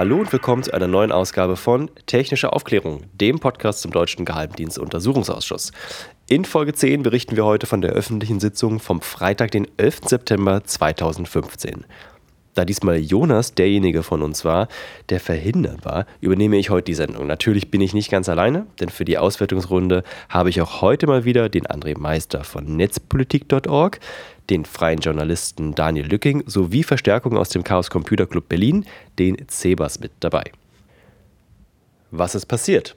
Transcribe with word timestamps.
Hallo 0.00 0.16
und 0.16 0.32
willkommen 0.32 0.62
zu 0.62 0.72
einer 0.72 0.86
neuen 0.86 1.12
Ausgabe 1.12 1.56
von 1.56 1.90
Technische 2.06 2.54
Aufklärung, 2.54 3.02
dem 3.12 3.38
Podcast 3.38 3.82
zum 3.82 3.90
Deutschen 3.90 4.24
Geheimdienstuntersuchungsausschuss. 4.24 5.72
In 6.26 6.46
Folge 6.46 6.72
10 6.72 7.02
berichten 7.02 7.36
wir 7.36 7.44
heute 7.44 7.66
von 7.66 7.82
der 7.82 7.90
öffentlichen 7.90 8.40
Sitzung 8.40 8.80
vom 8.80 9.02
Freitag, 9.02 9.50
den 9.50 9.68
11. 9.76 10.06
September 10.06 10.64
2015. 10.64 11.84
Da 12.60 12.66
diesmal 12.66 12.98
Jonas 12.98 13.54
derjenige 13.54 14.02
von 14.02 14.20
uns 14.20 14.44
war, 14.44 14.68
der 15.08 15.18
verhindert 15.18 15.82
war, 15.86 16.04
übernehme 16.20 16.58
ich 16.58 16.68
heute 16.68 16.84
die 16.84 16.94
Sendung. 16.94 17.26
Natürlich 17.26 17.70
bin 17.70 17.80
ich 17.80 17.94
nicht 17.94 18.10
ganz 18.10 18.28
alleine, 18.28 18.66
denn 18.80 18.90
für 18.90 19.06
die 19.06 19.16
Auswertungsrunde 19.16 20.04
habe 20.28 20.50
ich 20.50 20.60
auch 20.60 20.82
heute 20.82 21.06
mal 21.06 21.24
wieder 21.24 21.48
den 21.48 21.66
André 21.66 21.98
Meister 21.98 22.44
von 22.44 22.76
netzpolitik.org, 22.76 23.98
den 24.50 24.66
freien 24.66 24.98
Journalisten 24.98 25.74
Daniel 25.74 26.04
Lücking 26.04 26.42
sowie 26.44 26.82
Verstärkung 26.82 27.38
aus 27.38 27.48
dem 27.48 27.64
Chaos 27.64 27.88
Computer 27.88 28.26
Club 28.26 28.50
Berlin, 28.50 28.84
den 29.18 29.38
Cebas 29.48 29.98
mit 29.98 30.12
dabei. 30.20 30.44
Was 32.10 32.34
ist 32.34 32.44
passiert? 32.44 32.94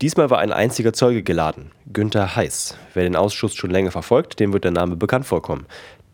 Diesmal 0.00 0.30
war 0.30 0.38
ein 0.38 0.52
einziger 0.52 0.92
Zeuge 0.92 1.22
geladen, 1.22 1.70
Günther 1.92 2.34
Heiß. 2.34 2.76
Wer 2.94 3.04
den 3.04 3.16
Ausschuss 3.16 3.54
schon 3.54 3.70
länger 3.70 3.92
verfolgt, 3.92 4.40
dem 4.40 4.52
wird 4.52 4.64
der 4.64 4.72
Name 4.72 4.96
bekannt 4.96 5.26
vorkommen. 5.26 5.66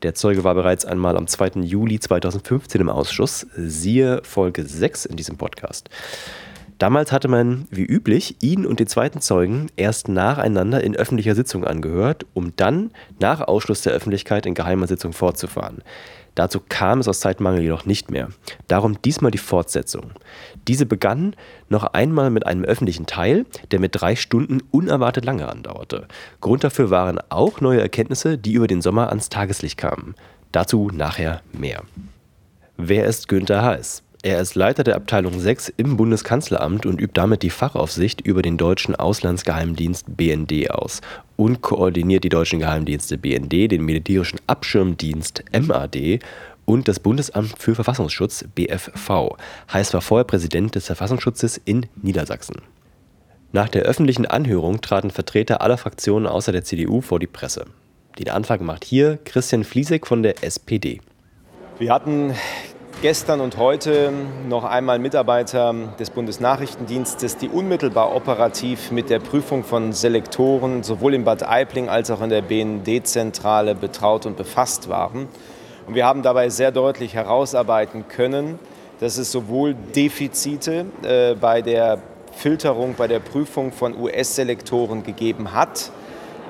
Der 0.02 0.14
Zeuge 0.14 0.44
war 0.44 0.54
bereits 0.54 0.84
einmal 0.84 1.16
am 1.16 1.26
2. 1.26 1.60
Juli 1.62 1.98
2015 1.98 2.80
im 2.80 2.88
Ausschuss, 2.88 3.46
siehe 3.56 4.20
Folge 4.24 4.64
6 4.64 5.06
in 5.06 5.16
diesem 5.16 5.36
Podcast. 5.36 5.88
Damals 6.78 7.10
hatte 7.10 7.26
man, 7.26 7.66
wie 7.70 7.84
üblich, 7.84 8.36
ihn 8.40 8.64
und 8.64 8.78
den 8.78 8.86
zweiten 8.86 9.20
Zeugen 9.20 9.66
erst 9.74 10.06
nacheinander 10.06 10.84
in 10.84 10.94
öffentlicher 10.94 11.34
Sitzung 11.34 11.64
angehört, 11.64 12.24
um 12.34 12.52
dann 12.54 12.92
nach 13.18 13.40
Ausschluss 13.40 13.82
der 13.82 13.92
Öffentlichkeit 13.92 14.46
in 14.46 14.54
geheimer 14.54 14.86
Sitzung 14.86 15.12
fortzufahren. 15.12 15.82
Dazu 16.38 16.60
kam 16.68 17.00
es 17.00 17.08
aus 17.08 17.18
Zeitmangel 17.18 17.62
jedoch 17.62 17.84
nicht 17.84 18.12
mehr. 18.12 18.28
Darum 18.68 19.02
diesmal 19.02 19.32
die 19.32 19.38
Fortsetzung. 19.38 20.12
Diese 20.68 20.86
begann 20.86 21.34
noch 21.68 21.82
einmal 21.82 22.30
mit 22.30 22.46
einem 22.46 22.62
öffentlichen 22.62 23.06
Teil, 23.06 23.44
der 23.72 23.80
mit 23.80 24.00
drei 24.00 24.14
Stunden 24.14 24.60
unerwartet 24.70 25.24
lange 25.24 25.48
andauerte. 25.48 26.06
Grund 26.40 26.62
dafür 26.62 26.90
waren 26.90 27.18
auch 27.28 27.60
neue 27.60 27.80
Erkenntnisse, 27.80 28.38
die 28.38 28.52
über 28.52 28.68
den 28.68 28.82
Sommer 28.82 29.08
ans 29.08 29.30
Tageslicht 29.30 29.78
kamen. 29.78 30.14
Dazu 30.52 30.92
nachher 30.94 31.42
mehr. 31.52 31.82
Wer 32.76 33.06
ist 33.06 33.26
Günther 33.26 33.64
Heiß? 33.64 34.04
Er 34.22 34.40
ist 34.40 34.54
Leiter 34.54 34.84
der 34.84 34.94
Abteilung 34.94 35.40
6 35.40 35.72
im 35.76 35.96
Bundeskanzleramt 35.96 36.86
und 36.86 37.00
übt 37.00 37.14
damit 37.14 37.42
die 37.42 37.50
Fachaufsicht 37.50 38.20
über 38.20 38.42
den 38.42 38.58
deutschen 38.58 38.94
Auslandsgeheimdienst 38.94 40.16
BND 40.16 40.70
aus 40.70 41.00
und 41.38 41.62
koordiniert 41.62 42.24
die 42.24 42.28
deutschen 42.28 42.58
Geheimdienste 42.58 43.16
BND, 43.16 43.70
den 43.70 43.84
militärischen 43.84 44.40
Abschirmdienst 44.48 45.44
MAD 45.56 46.18
und 46.64 46.88
das 46.88 46.98
Bundesamt 46.98 47.54
für 47.56 47.76
Verfassungsschutz 47.76 48.44
BFV. 48.56 49.36
Heiß 49.72 49.94
war 49.94 50.00
vorher 50.00 50.24
Präsident 50.24 50.74
des 50.74 50.86
Verfassungsschutzes 50.86 51.56
in 51.64 51.86
Niedersachsen. 52.02 52.56
Nach 53.52 53.68
der 53.68 53.82
öffentlichen 53.82 54.26
Anhörung 54.26 54.80
traten 54.80 55.10
Vertreter 55.10 55.62
aller 55.62 55.78
Fraktionen 55.78 56.26
außer 56.26 56.50
der 56.50 56.64
CDU 56.64 57.00
vor 57.00 57.20
die 57.20 57.28
Presse. 57.28 57.66
Den 58.18 58.30
Anfang 58.30 58.64
macht 58.64 58.84
hier 58.84 59.18
Christian 59.24 59.62
Fliesek 59.62 60.08
von 60.08 60.24
der 60.24 60.42
SPD. 60.42 61.00
Wir 61.78 61.92
hatten 61.92 62.34
gestern 63.00 63.40
und 63.40 63.56
heute 63.58 64.12
noch 64.48 64.64
einmal 64.64 64.98
Mitarbeiter 64.98 65.72
des 66.00 66.10
Bundesnachrichtendienstes, 66.10 67.36
die 67.36 67.48
unmittelbar 67.48 68.14
operativ 68.14 68.90
mit 68.90 69.08
der 69.08 69.20
Prüfung 69.20 69.62
von 69.62 69.92
Selektoren 69.92 70.82
sowohl 70.82 71.14
in 71.14 71.24
Bad 71.24 71.44
Aibling 71.44 71.88
als 71.88 72.10
auch 72.10 72.20
in 72.20 72.30
der 72.30 72.42
BND-Zentrale 72.42 73.76
betraut 73.76 74.26
und 74.26 74.36
befasst 74.36 74.88
waren. 74.88 75.28
Und 75.86 75.94
wir 75.94 76.06
haben 76.06 76.22
dabei 76.22 76.48
sehr 76.48 76.72
deutlich 76.72 77.14
herausarbeiten 77.14 78.08
können, 78.08 78.58
dass 78.98 79.16
es 79.16 79.30
sowohl 79.30 79.74
Defizite 79.74 80.86
äh, 81.02 81.34
bei 81.36 81.62
der 81.62 81.98
Filterung, 82.32 82.96
bei 82.98 83.06
der 83.06 83.20
Prüfung 83.20 83.70
von 83.70 83.96
US-Selektoren 83.96 85.04
gegeben 85.04 85.54
hat, 85.54 85.92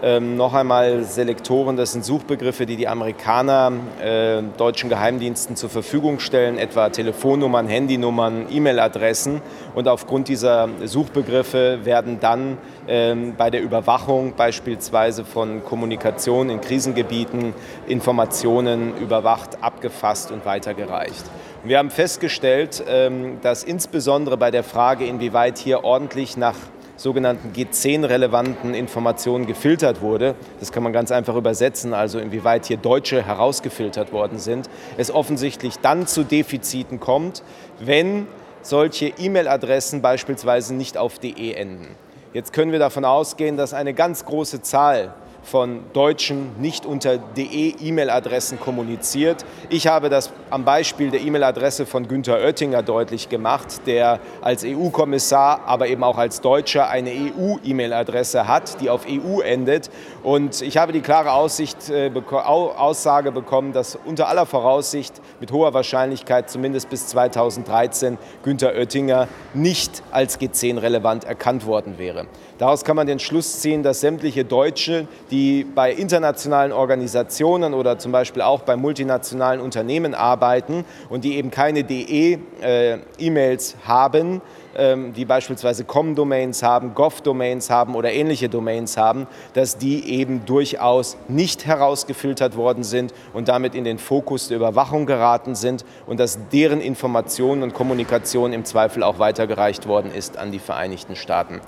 ähm, 0.03 0.37
noch 0.37 0.55
einmal 0.55 1.05
Selektoren, 1.05 1.77
das 1.77 1.93
sind 1.93 2.05
Suchbegriffe, 2.05 2.67
die 2.67 2.77
die 2.77 2.89
Amerikaner 2.89 3.73
äh, 4.03 4.43
deutschen 4.57 4.89
Geheimdiensten 4.89 5.57
zur 5.57 5.71
Verfügung 5.71 6.21
stellen, 6.21 6.59
etwa 6.59 6.89
Telefonnummern, 6.91 7.67
Handynummern, 7.67 8.47
E-Mail-Adressen. 8.51 9.41
Und 9.75 9.89
aufgrund 9.89 10.29
dieser 10.29 10.69
Suchbegriffe 10.85 11.81
werden 11.85 12.19
dann 12.21 12.59
ähm, 12.87 13.35
bei 13.37 13.51
der 13.51 13.63
Überwachung 13.63 14.35
beispielsweise 14.37 15.25
von 15.25 15.65
Kommunikation 15.65 16.51
in 16.51 16.61
Krisengebieten 16.61 17.55
Informationen 17.87 18.97
überwacht, 18.99 19.63
abgefasst 19.63 20.31
und 20.31 20.45
weitergereicht. 20.45 21.25
Wir 21.65 21.79
haben 21.79 21.91
festgestellt, 21.91 22.85
ähm, 22.89 23.39
dass 23.43 23.65
insbesondere 23.65 24.37
bei 24.37 24.51
der 24.51 24.63
Frage, 24.63 25.07
inwieweit 25.07 25.59
hier 25.59 25.83
ordentlich 25.83 26.37
nach 26.37 26.55
sogenannten 26.99 27.53
G10-relevanten 27.53 28.75
Informationen 28.75 29.47
gefiltert 29.47 30.03
wurde. 30.03 30.35
Das 30.61 30.73
kann 30.73 30.83
man 30.83 30.93
ganz 30.93 31.11
einfach 31.11 31.37
übersetzen, 31.37 31.95
also 31.95 32.19
inwieweit 32.19 32.67
hier 32.67 32.77
Deutsche 32.77 33.23
herausgefiltert 33.25 34.13
worden 34.13 34.39
sind. 34.39 34.69
Es 34.99 35.11
offensichtlich 35.11 35.79
dann 35.79 36.07
zu 36.07 36.25
Defiziten 36.25 37.01
kommt, 37.01 37.43
wenn 37.79 38.27
solche 38.63 39.13
E-Mail-Adressen 39.17 40.03
beispielsweise 40.03 40.75
nicht 40.75 40.99
auf 40.99 41.19
DE 41.19 41.55
enden. 41.55 41.95
Jetzt 42.35 42.53
können 42.53 42.73
wir 42.73 42.79
davon 42.79 43.05
ausgehen, 43.05 43.57
dass 43.57 43.73
eine 43.73 43.95
ganz 43.95 44.25
große 44.25 44.61
Zahl 44.61 45.15
von 45.51 45.81
Deutschen 45.95 46.61
nicht 46.61 46.85
unter 46.85 47.17
DE-E-Mail-Adressen 47.19 48.61
kommuniziert. 48.61 49.45
Ich 49.71 49.87
habe 49.87 50.11
das 50.11 50.31
am 50.51 50.65
Beispiel 50.65 51.11
der 51.11 51.21
E-Mail-Adresse 51.21 51.87
von 51.87 52.07
Günther 52.07 52.39
Oettinger 52.39 52.83
deutlich 52.83 53.29
gemacht, 53.29 53.87
der 53.87 54.21
als 54.43 54.65
EU-Kommissar, 54.65 55.63
aber 55.67 55.89
eben 55.89 56.05
auch 56.05 56.19
als 56.19 56.41
Deutscher 56.41 56.89
eine 56.89 57.11
EU-E-Mail-Adresse 57.11 58.47
hat, 58.47 58.81
die 58.81 58.91
auf 58.91 59.07
EU 59.09 59.41
endet. 59.41 59.91
Und 60.23 60.61
ich 60.61 60.77
habe 60.77 60.93
die 60.93 61.01
klare 61.01 61.33
Aussicht, 61.33 61.89
äh, 61.89 62.11
Aussage 62.31 63.33
bekommen, 63.33 63.73
dass 63.73 63.99
unter 64.05 64.29
aller 64.29 64.45
Voraussicht 64.45 65.15
mit 65.41 65.51
hoher 65.51 65.73
Wahrscheinlichkeit 65.73 66.51
zumindest 66.51 66.91
bis 66.91 67.07
2013 67.09 68.19
Günther 68.43 68.75
Oettinger 68.75 69.29
nicht 69.55 70.03
als 70.11 70.39
G10 70.39 70.81
relevant 70.81 71.25
erkannt 71.25 71.67
worden 71.67 71.99
wäre. 71.99 72.27
Daraus 72.59 72.85
kann 72.85 72.97
man 72.97 73.07
den 73.07 73.21
Schluss 73.21 73.61
ziehen, 73.61 73.85
dass 73.85 74.01
sämtliche 74.01 74.45
Deutsche, 74.45 75.07
die 75.31 75.63
bei 75.63 75.93
internationalen 75.93 76.73
Organisationen 76.73 77.73
oder 77.73 78.01
zum 78.01 78.11
Beispiel 78.11 78.43
auch 78.43 78.63
bei 78.63 78.75
multinationalen 78.75 79.61
Unternehmen 79.61 80.13
arbeiten 80.13 80.85
und 81.09 81.23
die 81.23 81.37
eben 81.37 81.53
keine 81.53 81.85
DE-E-Mails 81.85 83.75
äh, 83.75 83.77
haben, 83.87 84.43
die 84.79 85.25
beispielsweise 85.25 85.83
Com-Domains 85.83 86.63
haben, 86.63 86.95
Gov-Domains 86.95 87.69
haben 87.69 87.97
oder 87.97 88.13
ähnliche 88.13 88.49
Domains 88.49 88.97
haben, 88.97 89.27
dass 89.55 89.77
die 89.77 90.09
eben 90.09 90.45
durchaus 90.47 91.17
nicht 91.27 91.67
herausgefiltert 91.67 92.57
worden 92.57 92.85
sind 92.85 93.13
und 93.33 93.49
damit 93.49 93.75
in 93.75 93.83
den 93.83 93.99
Fokus 93.99 94.47
der 94.47 94.59
Überwachung 94.59 95.07
geraten 95.07 95.57
sind 95.57 95.85
und 96.07 96.21
dass 96.21 96.39
deren 96.53 96.81
Informationen 96.81 97.65
und 97.65 97.75
Kommunikation 97.75 98.53
im 98.53 98.65
Zweifel 98.65 99.03
auch 99.03 99.19
weitergereicht 99.19 99.89
worden 99.89 100.13
ist 100.15 100.37
an 100.37 100.53
die 100.53 100.61
Vereinigten 100.61 101.17
Staaten. 101.17 101.61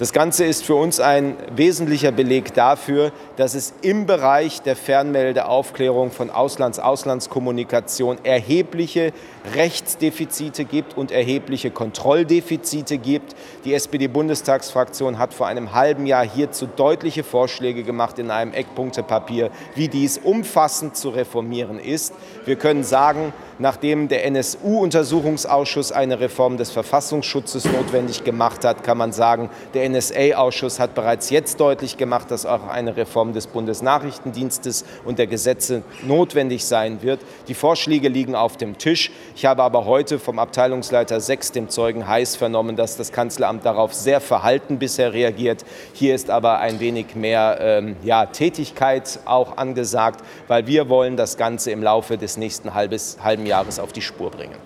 Das 0.00 0.12
Ganze 0.12 0.44
ist 0.44 0.64
für 0.64 0.74
uns 0.74 0.98
ein 0.98 1.36
wesentlicher 1.54 2.10
Beleg 2.10 2.52
dafür, 2.52 3.12
dass 3.36 3.54
es 3.54 3.74
im 3.82 4.06
Bereich 4.06 4.60
der 4.62 4.74
Fernmeldeaufklärung 4.74 6.10
von 6.10 6.30
Auslands-Auslandskommunikation 6.30 8.18
erhebliche 8.24 9.12
Rechtsdefizite 9.54 10.64
gibt 10.64 10.96
und 10.96 11.12
erhebliche 11.12 11.70
Kontrolldefizite 11.70 12.55
Defizite 12.56 12.98
gibt. 12.98 13.34
Die 13.64 13.74
SPD-Bundestagsfraktion 13.74 15.18
hat 15.18 15.34
vor 15.34 15.46
einem 15.46 15.74
halben 15.74 16.06
Jahr 16.06 16.24
hierzu 16.24 16.66
deutliche 16.66 17.22
Vorschläge 17.22 17.82
gemacht 17.82 18.18
in 18.18 18.30
einem 18.30 18.52
Eckpunktepapier, 18.52 19.50
wie 19.74 19.88
dies 19.88 20.18
umfassend 20.18 20.96
zu 20.96 21.10
reformieren 21.10 21.78
ist. 21.78 22.14
Wir 22.46 22.54
können 22.54 22.84
sagen, 22.84 23.32
nachdem 23.58 24.06
der 24.06 24.24
NSU-Untersuchungsausschuss 24.26 25.90
eine 25.90 26.20
Reform 26.20 26.58
des 26.58 26.70
Verfassungsschutzes 26.70 27.64
notwendig 27.64 28.22
gemacht 28.22 28.64
hat, 28.64 28.84
kann 28.84 28.98
man 28.98 29.10
sagen, 29.10 29.50
der 29.74 29.88
NSA-Ausschuss 29.88 30.78
hat 30.78 30.94
bereits 30.94 31.30
jetzt 31.30 31.58
deutlich 31.58 31.96
gemacht, 31.96 32.30
dass 32.30 32.46
auch 32.46 32.68
eine 32.68 32.96
Reform 32.96 33.32
des 33.32 33.48
Bundesnachrichtendienstes 33.48 34.84
und 35.04 35.18
der 35.18 35.26
Gesetze 35.26 35.82
notwendig 36.06 36.64
sein 36.64 37.02
wird. 37.02 37.18
Die 37.48 37.54
Vorschläge 37.54 38.08
liegen 38.08 38.36
auf 38.36 38.56
dem 38.56 38.78
Tisch. 38.78 39.10
Ich 39.34 39.44
habe 39.44 39.64
aber 39.64 39.84
heute 39.84 40.20
vom 40.20 40.38
Abteilungsleiter 40.38 41.18
6, 41.18 41.50
dem 41.50 41.68
Zeugen 41.68 42.06
Heiß, 42.06 42.36
vernommen, 42.36 42.76
dass 42.76 42.96
das 42.96 43.10
Kanzleramt 43.10 43.66
darauf 43.66 43.92
sehr 43.92 44.20
verhalten 44.20 44.78
bisher 44.78 45.12
reagiert. 45.12 45.64
Hier 45.94 46.14
ist 46.14 46.30
aber 46.30 46.60
ein 46.60 46.78
wenig 46.78 47.16
mehr 47.16 47.58
ähm, 47.60 47.96
ja, 48.04 48.26
Tätigkeit 48.26 49.18
auch 49.24 49.56
angesagt, 49.56 50.20
weil 50.46 50.68
wir 50.68 50.88
wollen 50.88 51.16
das 51.16 51.36
Ganze 51.36 51.72
im 51.72 51.82
Laufe 51.82 52.16
des 52.16 52.35
nächsten 52.36 52.74
halbes, 52.74 53.18
halben 53.22 53.46
Jahres 53.46 53.78
auf 53.78 53.92
die 53.92 54.02
Spur 54.02 54.30
bringen. 54.30 54.56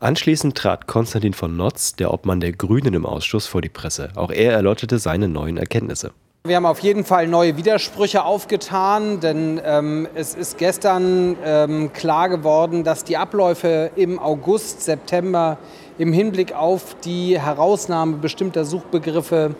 Anschließend 0.00 0.56
trat 0.56 0.86
Konstantin 0.86 1.32
von 1.32 1.56
Notz, 1.56 1.94
der 1.94 2.12
Obmann 2.12 2.40
der 2.40 2.52
Grünen 2.52 2.92
im 2.92 3.06
Ausschuss, 3.06 3.46
vor 3.46 3.62
die 3.62 3.68
Presse. 3.68 4.10
Auch 4.16 4.30
er 4.30 4.52
erläuterte 4.52 4.98
seine 4.98 5.28
neuen 5.28 5.56
Erkenntnisse. 5.56 6.12
Wir 6.46 6.56
haben 6.56 6.66
auf 6.66 6.80
jeden 6.80 7.04
Fall 7.04 7.26
neue 7.26 7.56
Widersprüche 7.56 8.22
aufgetan, 8.22 9.20
denn 9.20 9.58
ähm, 9.64 10.06
es 10.14 10.34
ist 10.34 10.58
gestern 10.58 11.36
ähm, 11.42 11.90
klar 11.94 12.28
geworden, 12.28 12.84
dass 12.84 13.02
die 13.02 13.16
Abläufe 13.16 13.90
im 13.96 14.18
August, 14.18 14.82
September 14.82 15.56
im 15.96 16.12
Hinblick 16.12 16.54
auf 16.54 16.96
die 17.02 17.40
Herausnahme 17.40 18.18
bestimmter 18.18 18.66
Suchbegriffe 18.66 19.54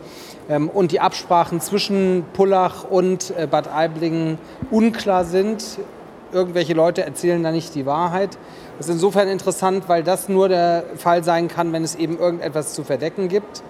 ähm, 0.50 0.68
und 0.68 0.92
die 0.92 1.00
Absprachen 1.00 1.62
zwischen 1.62 2.26
Pullach 2.34 2.84
und 2.84 3.32
äh, 3.38 3.46
Bad 3.50 3.68
Aiblingen 3.72 4.36
unklar 4.70 5.24
sind. 5.24 5.78
Irgendwelche 6.34 6.74
Leute 6.74 7.04
erzählen 7.04 7.40
da 7.44 7.52
nicht 7.52 7.76
die 7.76 7.86
Wahrheit. 7.86 8.36
Das 8.76 8.88
ist 8.88 8.94
insofern 8.94 9.28
interessant, 9.28 9.84
weil 9.86 10.02
das 10.02 10.28
nur 10.28 10.48
der 10.48 10.82
Fall 10.96 11.22
sein 11.22 11.46
kann, 11.46 11.72
wenn 11.72 11.84
es 11.84 11.94
eben 11.94 12.18
irgendetwas 12.18 12.74
zu 12.74 12.82
verdecken 12.82 13.28
gibt. 13.28 13.62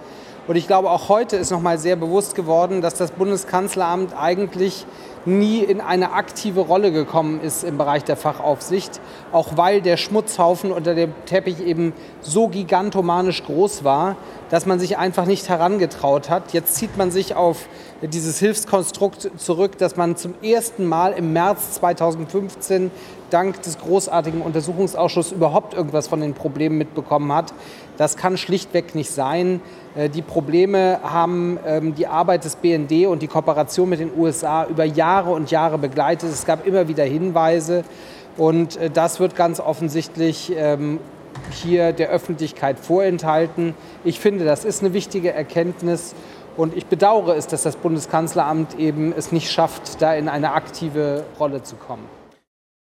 Und 0.47 0.55
ich 0.55 0.65
glaube, 0.65 0.89
auch 0.89 1.07
heute 1.07 1.37
ist 1.37 1.51
noch 1.51 1.61
mal 1.61 1.77
sehr 1.77 1.95
bewusst 1.95 2.33
geworden, 2.33 2.81
dass 2.81 2.95
das 2.95 3.11
Bundeskanzleramt 3.11 4.13
eigentlich 4.19 4.87
nie 5.25 5.59
in 5.59 5.81
eine 5.81 6.13
aktive 6.13 6.61
Rolle 6.61 6.91
gekommen 6.91 7.41
ist 7.41 7.63
im 7.63 7.77
Bereich 7.77 8.03
der 8.03 8.17
Fachaufsicht, 8.17 8.99
auch 9.31 9.57
weil 9.57 9.81
der 9.81 9.97
Schmutzhaufen 9.97 10.71
unter 10.71 10.95
dem 10.95 11.13
Teppich 11.25 11.65
eben 11.65 11.93
so 12.21 12.47
gigantomanisch 12.47 13.43
groß 13.43 13.83
war, 13.83 14.15
dass 14.49 14.65
man 14.65 14.79
sich 14.79 14.97
einfach 14.97 15.25
nicht 15.25 15.49
herangetraut 15.49 16.29
hat. 16.29 16.53
Jetzt 16.53 16.75
zieht 16.75 16.97
man 16.97 17.11
sich 17.11 17.35
auf 17.35 17.67
dieses 18.01 18.39
Hilfskonstrukt 18.39 19.31
zurück, 19.37 19.77
dass 19.77 19.95
man 19.95 20.15
zum 20.15 20.35
ersten 20.43 20.85
Mal 20.85 21.13
im 21.13 21.33
März 21.33 21.73
2015 21.73 22.91
dank 23.29 23.61
des 23.63 23.79
großartigen 23.79 24.41
Untersuchungsausschusses 24.41 25.31
überhaupt 25.31 25.73
irgendwas 25.73 26.07
von 26.07 26.21
den 26.21 26.33
Problemen 26.33 26.77
mitbekommen 26.77 27.33
hat. 27.33 27.53
Das 27.97 28.17
kann 28.17 28.37
schlichtweg 28.37 28.95
nicht 28.95 29.11
sein. 29.11 29.61
Äh, 29.95 30.09
die 30.09 30.21
Probleme 30.21 30.99
haben 31.03 31.57
ähm, 31.65 31.95
die 31.95 32.07
Arbeit 32.07 32.45
des 32.45 32.55
BND 32.55 33.07
und 33.07 33.21
die 33.21 33.27
Kooperation 33.27 33.89
mit 33.89 33.99
den 33.99 34.11
USA 34.17 34.65
über 34.65 34.83
Jahre 34.83 35.31
und 35.31 35.51
Jahre 35.51 35.77
begleitet. 35.77 36.29
Es 36.29 36.45
gab 36.45 36.65
immer 36.65 36.87
wieder 36.87 37.03
Hinweise 37.03 37.83
und 38.37 38.77
äh, 38.77 38.89
das 38.89 39.19
wird 39.19 39.35
ganz 39.35 39.59
offensichtlich 39.59 40.51
ähm, 40.55 40.99
hier 41.51 41.93
der 41.93 42.09
Öffentlichkeit 42.09 42.79
vorenthalten. 42.79 43.73
Ich 44.03 44.19
finde, 44.19 44.45
das 44.45 44.65
ist 44.65 44.83
eine 44.83 44.93
wichtige 44.93 45.33
Erkenntnis 45.33 46.15
und 46.57 46.75
ich 46.75 46.85
bedauere 46.85 47.35
es, 47.35 47.47
dass 47.47 47.63
das 47.63 47.75
Bundeskanzleramt 47.75 48.79
eben 48.79 49.13
es 49.15 49.31
nicht 49.31 49.51
schafft, 49.51 50.01
da 50.01 50.13
in 50.13 50.29
eine 50.29 50.53
aktive 50.53 51.23
Rolle 51.39 51.63
zu 51.63 51.75
kommen. 51.75 52.14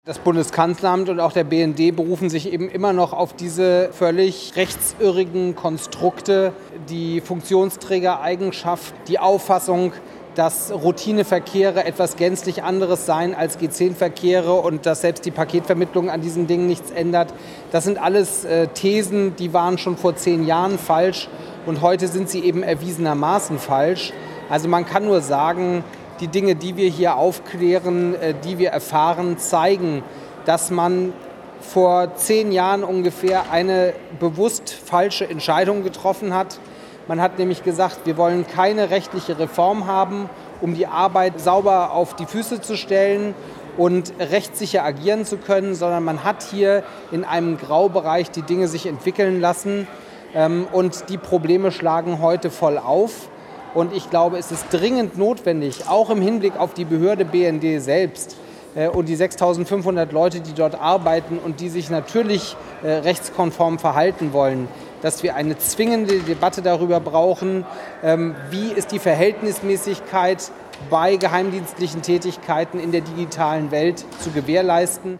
Das 0.04 0.18
Bundeskanzleramt 0.18 1.10
und 1.10 1.20
auch 1.20 1.30
der 1.30 1.44
BND 1.44 1.94
berufen 1.94 2.28
sich 2.28 2.52
eben 2.52 2.68
immer 2.68 2.92
noch 2.92 3.12
auf 3.12 3.34
diese 3.34 3.90
völlig 3.92 4.56
rechtsirrigen 4.56 5.54
Konstrukte, 5.54 6.52
die 6.88 7.20
Funktionsträgereigenschaft, 7.20 8.94
die 9.06 9.20
Auffassung, 9.20 9.92
dass 10.34 10.72
Routineverkehre 10.72 11.84
etwas 11.84 12.16
gänzlich 12.16 12.64
anderes 12.64 13.06
seien 13.06 13.32
als 13.36 13.60
G10-Verkehre 13.60 14.54
und 14.54 14.86
dass 14.86 15.02
selbst 15.02 15.24
die 15.24 15.30
Paketvermittlung 15.30 16.10
an 16.10 16.20
diesen 16.20 16.48
Dingen 16.48 16.66
nichts 16.66 16.90
ändert. 16.90 17.32
Das 17.70 17.84
sind 17.84 18.02
alles 18.02 18.44
äh, 18.44 18.66
Thesen, 18.66 19.36
die 19.36 19.52
waren 19.52 19.78
schon 19.78 19.96
vor 19.96 20.16
zehn 20.16 20.44
Jahren 20.44 20.80
falsch 20.80 21.28
und 21.64 21.80
heute 21.80 22.08
sind 22.08 22.28
sie 22.28 22.40
eben 22.40 22.64
erwiesenermaßen 22.64 23.60
falsch. 23.60 24.12
Also 24.50 24.68
man 24.68 24.84
kann 24.84 25.04
nur 25.04 25.20
sagen, 25.20 25.84
die 26.22 26.28
Dinge, 26.28 26.54
die 26.54 26.76
wir 26.76 26.88
hier 26.88 27.16
aufklären, 27.16 28.14
äh, 28.14 28.32
die 28.44 28.56
wir 28.58 28.70
erfahren, 28.70 29.38
zeigen, 29.38 30.04
dass 30.46 30.70
man 30.70 31.12
vor 31.60 32.14
zehn 32.14 32.52
Jahren 32.52 32.84
ungefähr 32.84 33.50
eine 33.50 33.92
bewusst 34.20 34.70
falsche 34.70 35.28
Entscheidung 35.28 35.82
getroffen 35.82 36.32
hat. 36.32 36.60
Man 37.08 37.20
hat 37.20 37.38
nämlich 37.38 37.64
gesagt, 37.64 38.00
wir 38.04 38.16
wollen 38.16 38.46
keine 38.46 38.90
rechtliche 38.90 39.38
Reform 39.38 39.86
haben, 39.86 40.30
um 40.60 40.74
die 40.74 40.86
Arbeit 40.86 41.40
sauber 41.40 41.90
auf 41.90 42.14
die 42.14 42.26
Füße 42.26 42.60
zu 42.60 42.76
stellen 42.76 43.34
und 43.76 44.12
rechtssicher 44.20 44.84
agieren 44.84 45.24
zu 45.24 45.38
können, 45.38 45.74
sondern 45.74 46.04
man 46.04 46.22
hat 46.22 46.44
hier 46.44 46.84
in 47.10 47.24
einem 47.24 47.58
Graubereich 47.58 48.30
die 48.30 48.42
Dinge 48.42 48.68
sich 48.68 48.86
entwickeln 48.86 49.40
lassen 49.40 49.88
ähm, 50.34 50.68
und 50.70 51.08
die 51.08 51.18
Probleme 51.18 51.72
schlagen 51.72 52.20
heute 52.20 52.50
voll 52.50 52.78
auf. 52.78 53.28
Und 53.74 53.94
ich 53.94 54.10
glaube, 54.10 54.38
es 54.38 54.52
ist 54.52 54.66
dringend 54.70 55.16
notwendig, 55.16 55.88
auch 55.88 56.10
im 56.10 56.20
Hinblick 56.20 56.58
auf 56.58 56.74
die 56.74 56.84
Behörde 56.84 57.24
BND 57.24 57.80
selbst 57.80 58.36
äh, 58.74 58.88
und 58.88 59.08
die 59.08 59.16
6500 59.16 60.12
Leute, 60.12 60.40
die 60.40 60.52
dort 60.52 60.74
arbeiten 60.74 61.38
und 61.38 61.60
die 61.60 61.68
sich 61.68 61.90
natürlich 61.90 62.56
äh, 62.82 62.90
rechtskonform 62.90 63.78
verhalten 63.78 64.32
wollen, 64.32 64.68
dass 65.00 65.22
wir 65.22 65.34
eine 65.36 65.58
zwingende 65.58 66.20
Debatte 66.20 66.62
darüber 66.62 67.00
brauchen, 67.00 67.64
ähm, 68.02 68.34
wie 68.50 68.72
ist 68.72 68.92
die 68.92 68.98
Verhältnismäßigkeit 68.98 70.50
bei 70.90 71.16
geheimdienstlichen 71.16 72.02
Tätigkeiten 72.02 72.78
in 72.78 72.92
der 72.92 73.02
digitalen 73.02 73.70
Welt 73.70 74.04
zu 74.20 74.30
gewährleisten. 74.30 75.18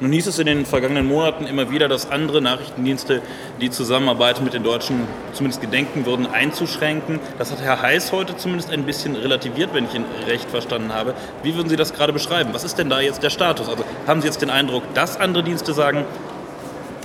Nun 0.00 0.12
hieß 0.12 0.26
es 0.26 0.38
in 0.38 0.46
den 0.46 0.66
vergangenen 0.66 1.06
Monaten 1.06 1.46
immer 1.46 1.70
wieder, 1.70 1.88
dass 1.88 2.10
andere 2.10 2.42
Nachrichtendienste 2.42 3.22
die 3.60 3.70
Zusammenarbeit 3.70 4.42
mit 4.42 4.52
den 4.52 4.64
Deutschen 4.64 5.06
zumindest 5.32 5.60
gedenken 5.60 6.04
würden, 6.04 6.26
einzuschränken. 6.26 7.20
Das 7.38 7.52
hat 7.52 7.60
Herr 7.60 7.80
Heiß 7.80 8.12
heute 8.12 8.36
zumindest 8.36 8.70
ein 8.70 8.84
bisschen 8.84 9.14
relativiert, 9.14 9.72
wenn 9.72 9.84
ich 9.84 9.94
ihn 9.94 10.04
recht 10.26 10.50
verstanden 10.50 10.92
habe. 10.92 11.14
Wie 11.42 11.54
würden 11.54 11.68
Sie 11.68 11.76
das 11.76 11.92
gerade 11.92 12.12
beschreiben? 12.12 12.50
Was 12.52 12.64
ist 12.64 12.78
denn 12.78 12.90
da 12.90 13.00
jetzt 13.00 13.22
der 13.22 13.30
Status? 13.30 13.68
Also 13.68 13.84
haben 14.06 14.20
Sie 14.20 14.26
jetzt 14.26 14.42
den 14.42 14.50
Eindruck, 14.50 14.82
dass 14.94 15.18
andere 15.18 15.44
Dienste 15.44 15.72
sagen, 15.72 16.04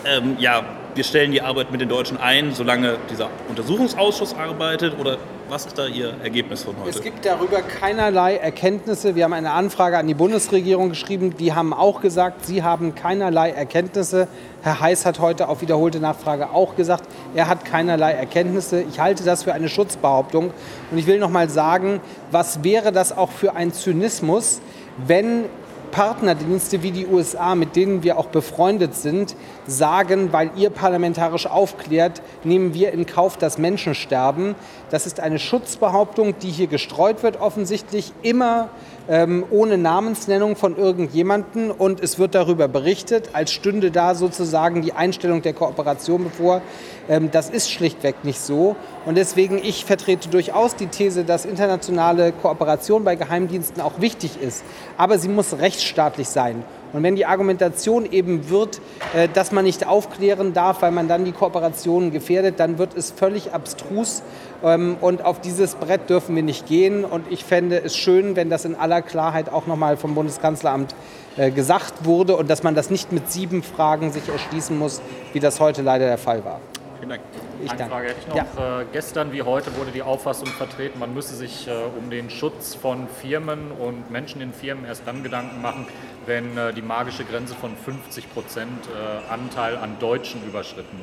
ähm, 0.06 0.38
ja, 0.39 0.63
wir 0.99 1.05
stellen 1.05 1.31
die 1.31 1.41
Arbeit 1.41 1.71
mit 1.71 1.79
den 1.79 1.87
Deutschen 1.87 2.17
ein, 2.17 2.53
solange 2.53 2.97
dieser 3.09 3.29
Untersuchungsausschuss 3.47 4.35
arbeitet? 4.35 4.99
Oder 4.99 5.17
was 5.47 5.65
ist 5.65 5.77
da 5.77 5.87
Ihr 5.87 6.13
Ergebnis 6.21 6.63
von 6.63 6.75
heute? 6.77 6.89
Es 6.89 7.01
gibt 7.01 7.25
darüber 7.25 7.61
keinerlei 7.61 8.35
Erkenntnisse. 8.35 9.15
Wir 9.15 9.23
haben 9.23 9.31
eine 9.31 9.51
Anfrage 9.51 9.97
an 9.97 10.07
die 10.07 10.13
Bundesregierung 10.13 10.89
geschrieben. 10.89 11.37
Die 11.37 11.53
haben 11.53 11.73
auch 11.73 12.01
gesagt, 12.01 12.45
sie 12.45 12.63
haben 12.63 12.95
keinerlei 12.95 13.51
Erkenntnisse. 13.51 14.27
Herr 14.61 14.81
Heiß 14.81 15.05
hat 15.05 15.19
heute 15.19 15.47
auf 15.47 15.61
wiederholte 15.61 16.01
Nachfrage 16.01 16.49
auch 16.49 16.75
gesagt, 16.75 17.05
er 17.33 17.47
hat 17.47 17.63
keinerlei 17.63 18.11
Erkenntnisse. 18.11 18.81
Ich 18.81 18.99
halte 18.99 19.23
das 19.23 19.43
für 19.43 19.53
eine 19.53 19.69
Schutzbehauptung. 19.69 20.51
Und 20.91 20.97
ich 20.97 21.07
will 21.07 21.19
noch 21.19 21.29
mal 21.29 21.49
sagen, 21.49 22.01
was 22.31 22.61
wäre 22.65 22.91
das 22.91 23.17
auch 23.17 23.31
für 23.31 23.55
ein 23.55 23.71
Zynismus, 23.71 24.59
wenn 24.97 25.45
Partnerdienste 25.91 26.83
wie 26.83 26.91
die 26.91 27.07
USA, 27.07 27.56
mit 27.56 27.75
denen 27.75 28.03
wir 28.03 28.18
auch 28.18 28.27
befreundet 28.27 28.95
sind, 28.95 29.36
sagen, 29.68 30.31
weil 30.31 30.51
ihr 30.56 30.69
parlamentarisch 30.69 31.47
aufklärt, 31.47 32.21
nehmen 32.44 32.73
wir 32.73 32.92
in 32.92 33.06
Kauf, 33.06 33.37
dass 33.37 33.57
Menschen 33.57 33.95
sterben. 33.95 34.56
Das 34.91 35.05
ist 35.05 35.19
eine 35.19 35.39
Schutzbehauptung, 35.39 36.39
die 36.39 36.49
hier 36.49 36.67
gestreut 36.67 37.21
wird, 37.21 37.39
offensichtlich 37.39 38.11
immer 38.23 38.69
ähm, 39.07 39.43
ohne 39.49 39.77
Namensnennung 39.77 40.55
von 40.55 40.77
irgendjemanden 40.77 41.71
und 41.71 41.99
es 41.99 42.19
wird 42.19 42.35
darüber 42.35 42.67
berichtet, 42.67 43.29
als 43.33 43.51
stünde 43.51 43.91
da 43.91 44.13
sozusagen 44.13 44.81
die 44.81 44.93
Einstellung 44.93 45.41
der 45.41 45.53
Kooperation 45.53 46.25
bevor. 46.25 46.61
Ähm, 47.07 47.31
das 47.31 47.49
ist 47.49 47.71
schlichtweg 47.71 48.23
nicht 48.23 48.39
so 48.39 48.75
und 49.05 49.15
deswegen 49.15 49.57
ich 49.57 49.85
vertrete 49.85 50.29
durchaus 50.29 50.75
die 50.75 50.87
These, 50.87 51.23
dass 51.23 51.45
internationale 51.45 52.31
Kooperation 52.31 53.03
bei 53.03 53.15
Geheimdiensten 53.15 53.81
auch 53.81 53.99
wichtig 53.99 54.39
ist, 54.41 54.63
aber 54.97 55.17
sie 55.17 55.29
muss 55.29 55.57
rechtsstaatlich 55.57 56.29
sein. 56.29 56.63
Und 56.93 57.03
wenn 57.03 57.15
die 57.15 57.25
Argumentation 57.25 58.11
eben 58.11 58.49
wird, 58.49 58.81
äh, 59.13 59.27
dass 59.33 59.51
man 59.51 59.65
nicht 59.65 59.85
aufklären 59.85 60.53
darf, 60.53 60.81
weil 60.81 60.91
man 60.91 61.07
dann 61.07 61.25
die 61.25 61.31
Kooperationen 61.31 62.11
gefährdet, 62.11 62.59
dann 62.59 62.77
wird 62.77 62.95
es 62.95 63.11
völlig 63.11 63.53
abstrus. 63.53 64.23
Ähm, 64.63 64.97
und 64.99 65.23
auf 65.23 65.39
dieses 65.39 65.75
Brett 65.75 66.09
dürfen 66.09 66.35
wir 66.35 66.43
nicht 66.43 66.67
gehen. 66.67 67.05
Und 67.05 67.31
ich 67.31 67.43
fände 67.43 67.81
es 67.81 67.95
schön, 67.95 68.35
wenn 68.35 68.49
das 68.49 68.65
in 68.65 68.75
aller 68.75 69.01
Klarheit 69.01 69.49
auch 69.49 69.67
nochmal 69.67 69.97
vom 69.97 70.15
Bundeskanzleramt 70.15 70.95
äh, 71.37 71.51
gesagt 71.51 72.05
wurde 72.05 72.35
und 72.35 72.49
dass 72.49 72.63
man 72.63 72.75
das 72.75 72.89
nicht 72.89 73.11
mit 73.11 73.31
sieben 73.31 73.63
Fragen 73.63 74.11
sich 74.11 74.27
erschließen 74.27 74.77
muss, 74.77 75.01
wie 75.33 75.39
das 75.39 75.59
heute 75.59 75.81
leider 75.81 76.05
der 76.05 76.17
Fall 76.17 76.43
war. 76.43 76.59
Vielen 76.99 77.09
Dank. 77.09 77.21
Ich 77.63 77.71
Eine 77.71 77.85
Frage 77.85 78.07
hätte 78.09 78.19
ich 78.19 78.27
noch. 78.27 78.35
Ja. 78.35 78.81
Äh, 78.81 78.85
gestern 78.91 79.31
wie 79.31 79.41
heute 79.41 79.75
wurde 79.77 79.91
die 79.91 80.01
Auffassung 80.01 80.47
vertreten, 80.47 80.99
man 80.99 81.13
müsse 81.13 81.35
sich 81.35 81.68
äh, 81.68 81.71
um 81.97 82.09
den 82.09 82.29
Schutz 82.29 82.75
von 82.75 83.07
Firmen 83.07 83.71
und 83.71 84.11
Menschen 84.11 84.41
in 84.41 84.51
Firmen 84.51 84.85
erst 84.85 85.07
dann 85.07 85.23
Gedanken 85.23 85.61
machen, 85.61 85.87
wenn 86.25 86.57
äh, 86.57 86.73
die 86.73 86.81
magische 86.81 87.23
Grenze 87.23 87.56
von 87.56 87.75
50 87.75 88.33
Prozent 88.33 88.87
äh, 88.87 89.33
Anteil 89.33 89.77
an 89.77 89.97
Deutschen 89.99 90.44
überschritten 90.45 90.99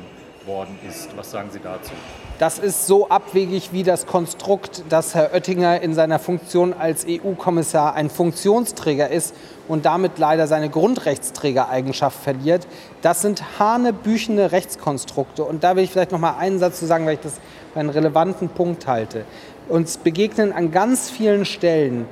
worden 0.47 0.79
ist. 0.87 1.15
Was 1.15 1.31
sagen 1.31 1.49
Sie 1.51 1.59
dazu? 1.59 1.91
Das 2.39 2.59
ist 2.59 2.87
so 2.87 3.09
abwegig 3.09 3.73
wie 3.73 3.83
das 3.83 4.05
Konstrukt, 4.05 4.83
dass 4.89 5.15
Herr 5.15 5.33
Oettinger 5.33 5.81
in 5.81 5.93
seiner 5.93 6.19
Funktion 6.19 6.73
als 6.73 7.05
EU-Kommissar 7.07 7.95
ein 7.95 8.09
Funktionsträger 8.09 9.09
ist 9.09 9.35
und 9.67 9.85
damit 9.85 10.17
leider 10.17 10.47
seine 10.47 10.69
Grundrechtsträgereigenschaft 10.69 12.19
verliert. 12.19 12.67
Das 13.01 13.21
sind 13.21 13.59
hanebüchene 13.59 14.51
Rechtskonstrukte. 14.51 15.43
Und 15.43 15.63
da 15.63 15.75
will 15.75 15.83
ich 15.83 15.91
vielleicht 15.91 16.11
noch 16.11 16.19
mal 16.19 16.37
einen 16.37 16.59
Satz 16.59 16.79
zu 16.79 16.85
sagen, 16.85 17.05
weil 17.05 17.15
ich 17.15 17.21
das 17.21 17.33
für 17.73 17.79
einen 17.79 17.89
relevanten 17.89 18.49
Punkt 18.49 18.87
halte. 18.87 19.25
Uns 19.67 19.97
begegnen 19.97 20.53
an 20.53 20.71
ganz 20.71 21.09
vielen 21.09 21.43
Stellen 21.45 22.07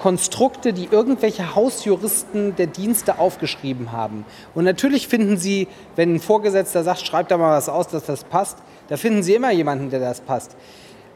Konstrukte, 0.00 0.72
die 0.72 0.88
irgendwelche 0.90 1.54
Hausjuristen 1.54 2.56
der 2.56 2.66
Dienste 2.66 3.18
aufgeschrieben 3.18 3.92
haben. 3.92 4.24
Und 4.54 4.64
natürlich 4.64 5.06
finden 5.06 5.36
Sie, 5.36 5.68
wenn 5.94 6.14
ein 6.14 6.20
Vorgesetzter 6.20 6.82
sagt, 6.82 7.06
schreibt 7.06 7.30
da 7.30 7.36
mal 7.38 7.56
was 7.56 7.68
aus, 7.68 7.88
dass 7.88 8.04
das 8.06 8.24
passt, 8.24 8.58
da 8.88 8.96
finden 8.96 9.22
Sie 9.22 9.34
immer 9.34 9.52
jemanden, 9.52 9.90
der 9.90 10.00
das 10.00 10.20
passt. 10.20 10.56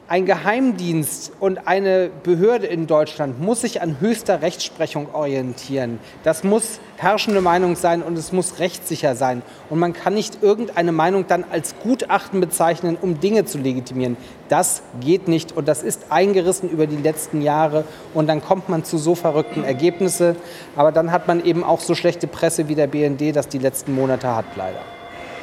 Ein 0.06 0.26
Geheimdienst 0.26 1.32
und 1.40 1.66
eine 1.66 2.10
Behörde 2.22 2.66
in 2.66 2.86
Deutschland 2.86 3.40
muss 3.40 3.62
sich 3.62 3.80
an 3.80 4.00
höchster 4.00 4.42
Rechtsprechung 4.42 5.14
orientieren. 5.14 5.98
Das 6.24 6.44
muss 6.44 6.78
herrschende 6.98 7.40
Meinung 7.40 7.74
sein 7.74 8.02
und 8.02 8.18
es 8.18 8.30
muss 8.30 8.58
rechtssicher 8.58 9.16
sein. 9.16 9.40
Und 9.70 9.78
man 9.78 9.94
kann 9.94 10.14
nicht 10.14 10.42
irgendeine 10.42 10.92
Meinung 10.92 11.26
dann 11.26 11.44
als 11.50 11.74
Gutachten 11.82 12.40
bezeichnen, 12.40 12.98
um 13.00 13.20
Dinge 13.20 13.46
zu 13.46 13.56
legitimieren. 13.56 14.18
Das 14.50 14.82
geht 15.00 15.26
nicht 15.26 15.56
und 15.56 15.68
das 15.68 15.82
ist 15.82 16.10
eingerissen 16.10 16.68
über 16.68 16.86
die 16.86 16.96
letzten 16.96 17.40
Jahre 17.40 17.84
und 18.12 18.26
dann 18.26 18.42
kommt 18.42 18.68
man 18.68 18.84
zu 18.84 18.98
so 18.98 19.14
verrückten 19.14 19.64
Ergebnissen. 19.64 20.36
Aber 20.76 20.92
dann 20.92 21.12
hat 21.12 21.28
man 21.28 21.42
eben 21.42 21.64
auch 21.64 21.80
so 21.80 21.94
schlechte 21.94 22.26
Presse 22.26 22.68
wie 22.68 22.74
der 22.74 22.88
BND, 22.88 23.34
das 23.34 23.48
die 23.48 23.58
letzten 23.58 23.94
Monate 23.94 24.36
hat, 24.36 24.44
leider. 24.56 24.80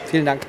Vielen 0.06 0.26
Dank. 0.26 0.46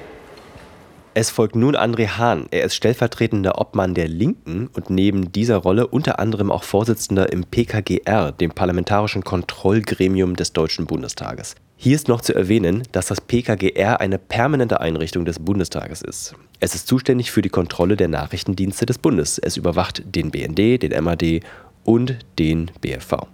Es 1.14 1.28
folgt 1.28 1.56
nun 1.56 1.76
André 1.76 2.08
Hahn. 2.16 2.46
Er 2.50 2.64
ist 2.64 2.74
stellvertretender 2.74 3.60
Obmann 3.60 3.92
der 3.92 4.08
Linken 4.08 4.68
und 4.68 4.88
neben 4.88 5.30
dieser 5.30 5.58
Rolle 5.58 5.86
unter 5.86 6.18
anderem 6.18 6.50
auch 6.50 6.62
Vorsitzender 6.62 7.30
im 7.30 7.44
PKGR, 7.44 8.32
dem 8.32 8.50
Parlamentarischen 8.52 9.22
Kontrollgremium 9.22 10.36
des 10.36 10.54
Deutschen 10.54 10.86
Bundestages. 10.86 11.54
Hier 11.76 11.96
ist 11.96 12.08
noch 12.08 12.22
zu 12.22 12.34
erwähnen, 12.34 12.84
dass 12.92 13.08
das 13.08 13.20
PKGR 13.20 14.00
eine 14.00 14.18
permanente 14.18 14.80
Einrichtung 14.80 15.26
des 15.26 15.38
Bundestages 15.38 16.00
ist. 16.00 16.34
Es 16.60 16.74
ist 16.74 16.86
zuständig 16.86 17.30
für 17.30 17.42
die 17.42 17.50
Kontrolle 17.50 17.96
der 17.96 18.08
Nachrichtendienste 18.08 18.86
des 18.86 18.96
Bundes. 18.96 19.38
Es 19.38 19.58
überwacht 19.58 20.02
den 20.06 20.30
BND, 20.30 20.82
den 20.82 21.04
MAD 21.04 21.40
und 21.84 22.16
den 22.38 22.70
BFV. 22.80 23.26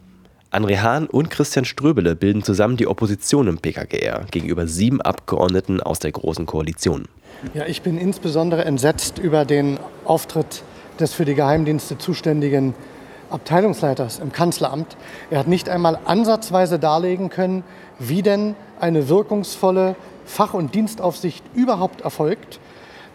André 0.50 0.78
Hahn 0.78 1.08
und 1.08 1.28
Christian 1.28 1.66
Ströbele 1.66 2.16
bilden 2.16 2.42
zusammen 2.42 2.78
die 2.78 2.86
Opposition 2.86 3.48
im 3.48 3.58
PKGR 3.58 4.24
gegenüber 4.30 4.66
sieben 4.66 5.02
Abgeordneten 5.02 5.82
aus 5.82 5.98
der 5.98 6.10
Großen 6.10 6.46
Koalition. 6.46 7.06
Ja, 7.52 7.66
ich 7.66 7.82
bin 7.82 7.98
insbesondere 7.98 8.64
entsetzt 8.64 9.18
über 9.18 9.44
den 9.44 9.78
Auftritt 10.06 10.62
des 10.98 11.12
für 11.12 11.26
die 11.26 11.34
Geheimdienste 11.34 11.98
zuständigen 11.98 12.74
Abteilungsleiters 13.28 14.20
im 14.20 14.32
Kanzleramt. 14.32 14.96
Er 15.30 15.40
hat 15.40 15.48
nicht 15.48 15.68
einmal 15.68 15.98
ansatzweise 16.06 16.78
darlegen 16.78 17.28
können, 17.28 17.62
wie 17.98 18.22
denn 18.22 18.54
eine 18.80 19.10
wirkungsvolle 19.10 19.96
Fach- 20.24 20.54
und 20.54 20.74
Dienstaufsicht 20.74 21.44
überhaupt 21.54 22.00
erfolgt. 22.00 22.58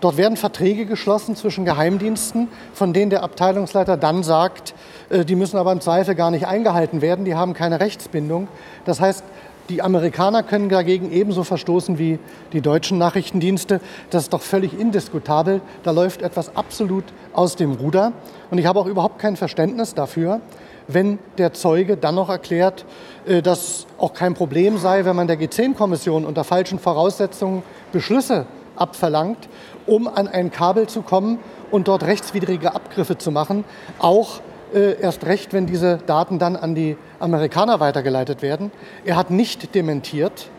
Dort 0.04 0.18
werden 0.18 0.36
Verträge 0.36 0.86
geschlossen 0.86 1.38
zwischen 1.38 1.64
Geheimdiensten, 1.64 2.50
von 2.74 2.92
denen 2.92 3.10
der 3.10 3.24
Abteilungsleiter 3.24 3.96
dann 3.96 4.22
sagt, 4.22 4.74
äh, 5.10 5.24
die 5.24 5.38
müssen 5.38 5.56
aber 5.56 5.72
im 5.72 5.80
Zweifel 5.80 6.14
gar 6.14 6.30
nicht 6.30 6.46
eingehalten 6.46 7.02
werden, 7.02 7.24
die 7.24 7.36
haben 7.36 7.54
keine 7.54 7.80
Rechtsbindung. 7.80 8.50
Das 8.84 9.00
heißt, 9.00 9.24
die 9.70 9.82
Amerikaner 9.82 10.44
können 10.44 10.68
dagegen 10.68 11.10
ebenso 11.10 11.46
verstoßen 11.46 12.00
wie 12.00 12.20
die 12.52 12.60
deutschen 12.60 12.98
Nachrichtendienste. 12.98 13.80
Das 14.10 14.24
ist 14.24 14.34
doch 14.34 14.42
völlig 14.42 14.78
indiskutabel. 14.78 15.62
Da 15.84 15.92
läuft 15.92 16.22
etwas 16.22 16.54
absolut 16.54 17.06
aus 17.32 17.56
dem 17.56 17.72
Ruder. 17.72 18.12
Und 18.52 18.58
ich 18.58 18.66
habe 18.66 18.82
auch 18.82 18.88
überhaupt 18.88 19.20
kein 19.20 19.38
Verständnis 19.38 19.94
dafür, 19.94 20.42
wenn 20.90 21.18
der 21.38 21.54
Zeuge 21.54 21.96
dann 21.96 22.16
noch 22.16 22.28
erklärt, 22.28 22.84
äh, 23.26 23.42
dass 23.42 23.88
auch 23.98 24.14
kein 24.14 24.34
Problem 24.34 24.78
sei, 24.78 25.06
wenn 25.06 25.16
man 25.16 25.28
der 25.28 25.40
G10-Kommission 25.40 26.26
unter 26.26 26.44
falschen 26.44 26.78
Voraussetzungen 26.78 27.64
Beschlüsse 27.94 28.46
abverlangt, 28.76 29.50
um 29.86 30.08
an 30.08 30.28
ein 30.28 30.52
Kabel 30.52 30.88
zu 30.88 31.02
kommen 31.02 31.40
und 31.72 31.88
dort 31.88 32.04
rechtswidrige 32.04 32.76
Abgriffe 32.76 33.18
zu 33.18 33.32
machen, 33.32 33.64
auch 34.00 34.42
äh, 34.74 35.00
erst 35.00 35.26
recht, 35.26 35.54
wenn 35.54 35.66
diese 35.66 35.98
Daten 35.98 36.40
dann 36.40 36.56
an 36.56 36.76
die 36.76 36.98
Amerikaner 37.20 37.80
weitergeleitet 37.80 38.42
werden. 38.42 38.72
Er 39.06 39.16
hat 39.16 39.32
nicht 39.32 39.76
dementiert, 39.76 40.50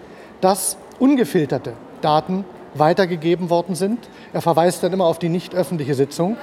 dass 0.41 0.77
ungefilterte 0.99 1.73
Daten 2.01 2.45
weitergegeben 2.75 3.51
worden 3.51 3.75
sind. 3.75 3.99
Er 4.33 4.43
verweist 4.43 4.83
dann 4.83 4.93
immer 4.93 5.07
auf 5.07 5.19
die 5.19 5.29
nicht 5.29 5.55
öffentliche 5.55 5.95
Sitzung. 5.95 6.37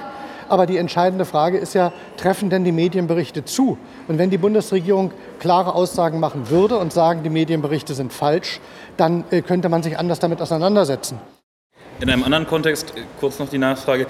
Aber 0.48 0.66
die 0.66 0.76
entscheidende 0.76 1.24
Frage 1.24 1.56
ist 1.56 1.72
ja, 1.74 1.92
treffen 2.16 2.50
denn 2.50 2.64
die 2.64 2.72
Medienberichte 2.72 3.44
zu? 3.44 3.78
Und 4.06 4.18
wenn 4.18 4.28
die 4.28 4.38
Bundesregierung 4.38 5.12
klare 5.38 5.74
Aussagen 5.74 6.20
machen 6.20 6.50
würde 6.50 6.76
und 6.78 6.92
sagen, 6.92 7.22
die 7.22 7.30
Medienberichte 7.30 7.94
sind 7.94 8.12
falsch, 8.12 8.60
dann 8.96 9.24
äh, 9.30 9.40
könnte 9.40 9.68
man 9.68 9.82
sich 9.82 9.98
anders 9.98 10.18
damit 10.18 10.42
auseinandersetzen. 10.42 11.18
In 12.02 12.10
einem 12.10 12.24
anderen 12.24 12.48
Kontext 12.48 12.96
äh, 12.96 13.02
kurz 13.20 13.38
noch 13.38 13.48
die 13.48 13.58
Nachfrage. 13.58 14.08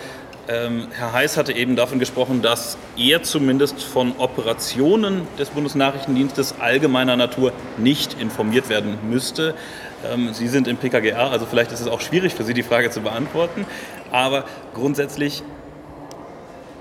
Ähm, 0.48 0.86
Herr 0.92 1.12
Heiß 1.12 1.36
hatte 1.36 1.52
eben 1.52 1.76
davon 1.76 1.98
gesprochen, 1.98 2.40
dass 2.40 2.78
er 2.96 3.22
zumindest 3.22 3.82
von 3.82 4.14
Operationen 4.16 5.28
des 5.38 5.50
Bundesnachrichtendienstes 5.50 6.54
allgemeiner 6.58 7.16
Natur 7.16 7.52
nicht 7.76 8.18
informiert 8.18 8.70
werden 8.70 8.96
müsste. 9.10 9.54
Ähm, 10.10 10.32
Sie 10.32 10.48
sind 10.48 10.68
im 10.68 10.78
PKGA, 10.78 11.28
also 11.28 11.44
vielleicht 11.44 11.70
ist 11.70 11.80
es 11.80 11.86
auch 11.86 12.00
schwierig 12.00 12.32
für 12.32 12.44
Sie, 12.44 12.54
die 12.54 12.62
Frage 12.62 12.88
zu 12.88 13.02
beantworten. 13.02 13.66
Aber 14.10 14.46
grundsätzlich, 14.72 15.42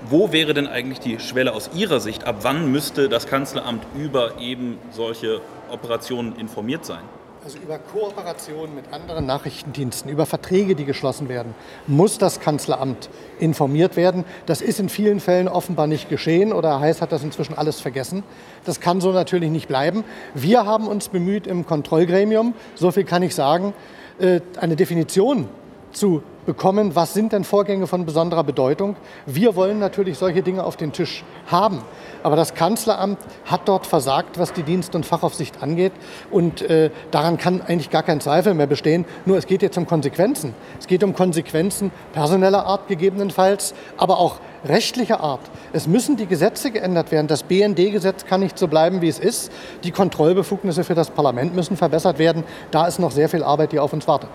wo 0.08 0.32
wäre 0.32 0.54
denn 0.54 0.66
eigentlich 0.66 1.00
die 1.00 1.20
Schwelle 1.20 1.52
aus 1.52 1.68
Ihrer 1.74 2.00
Sicht? 2.00 2.24
Ab 2.24 2.36
wann 2.40 2.72
müsste 2.72 3.10
das 3.10 3.26
Kanzleramt 3.26 3.84
über 3.94 4.38
eben 4.40 4.78
solche 4.92 5.42
Operationen 5.70 6.36
informiert 6.36 6.86
sein? 6.86 7.02
Also 7.44 7.58
über 7.58 7.78
Kooperation 7.78 8.72
mit 8.72 8.92
anderen 8.92 9.26
Nachrichtendiensten, 9.26 10.08
über 10.08 10.26
Verträge, 10.26 10.76
die 10.76 10.84
geschlossen 10.84 11.28
werden, 11.28 11.56
muss 11.88 12.16
das 12.16 12.38
Kanzleramt 12.38 13.10
informiert 13.40 13.96
werden. 13.96 14.24
Das 14.46 14.62
ist 14.62 14.78
in 14.78 14.88
vielen 14.88 15.18
Fällen 15.18 15.48
offenbar 15.48 15.88
nicht 15.88 16.08
geschehen 16.08 16.52
oder 16.52 16.78
Heiß 16.78 17.02
hat 17.02 17.10
das 17.10 17.24
inzwischen 17.24 17.58
alles 17.58 17.80
vergessen. 17.80 18.22
Das 18.64 18.78
kann 18.78 19.00
so 19.00 19.10
natürlich 19.10 19.50
nicht 19.50 19.66
bleiben. 19.66 20.04
Wir 20.34 20.66
haben 20.66 20.86
uns 20.86 21.08
bemüht 21.08 21.48
im 21.48 21.66
Kontrollgremium, 21.66 22.54
so 22.76 22.92
viel 22.92 23.02
kann 23.02 23.24
ich 23.24 23.34
sagen, 23.34 23.74
äh, 24.20 24.40
eine 24.60 24.76
Definition 24.76 25.48
zu 25.90 26.22
bekommen, 26.46 26.94
was 26.94 27.14
sind 27.14 27.32
denn 27.32 27.44
Vorgänge 27.44 27.86
von 27.86 28.04
besonderer 28.04 28.44
Bedeutung. 28.44 28.96
Wir 29.26 29.56
wollen 29.56 29.78
natürlich 29.78 30.18
solche 30.18 30.42
Dinge 30.42 30.64
auf 30.64 30.76
den 30.76 30.92
Tisch 30.92 31.24
haben. 31.46 31.82
Aber 32.22 32.36
das 32.36 32.54
Kanzleramt 32.54 33.18
hat 33.46 33.68
dort 33.68 33.86
versagt, 33.86 34.38
was 34.38 34.52
die 34.52 34.62
Dienst- 34.62 34.94
und 34.94 35.06
Fachaufsicht 35.06 35.62
angeht. 35.62 35.92
Und 36.30 36.62
äh, 36.62 36.90
daran 37.10 37.36
kann 37.36 37.62
eigentlich 37.62 37.90
gar 37.90 38.02
kein 38.02 38.20
Zweifel 38.20 38.54
mehr 38.54 38.66
bestehen. 38.66 39.04
Nur 39.24 39.36
es 39.36 39.46
geht 39.46 39.62
jetzt 39.62 39.76
um 39.78 39.86
Konsequenzen. 39.86 40.54
Es 40.78 40.86
geht 40.86 41.04
um 41.04 41.14
Konsequenzen 41.14 41.90
personeller 42.12 42.66
Art 42.66 42.88
gegebenenfalls, 42.88 43.74
aber 43.96 44.18
auch 44.18 44.36
rechtlicher 44.64 45.20
Art. 45.20 45.40
Es 45.72 45.86
müssen 45.86 46.16
die 46.16 46.26
Gesetze 46.26 46.70
geändert 46.70 47.10
werden. 47.10 47.26
Das 47.26 47.42
BND-Gesetz 47.42 48.26
kann 48.26 48.40
nicht 48.40 48.58
so 48.58 48.68
bleiben, 48.68 49.00
wie 49.02 49.08
es 49.08 49.18
ist. 49.18 49.50
Die 49.84 49.90
Kontrollbefugnisse 49.90 50.84
für 50.84 50.94
das 50.94 51.10
Parlament 51.10 51.54
müssen 51.54 51.76
verbessert 51.76 52.18
werden. 52.18 52.44
Da 52.70 52.86
ist 52.86 52.98
noch 52.98 53.10
sehr 53.10 53.28
viel 53.28 53.42
Arbeit, 53.42 53.72
die 53.72 53.78
auf 53.78 53.92
uns 53.92 54.06
wartet. 54.06 54.30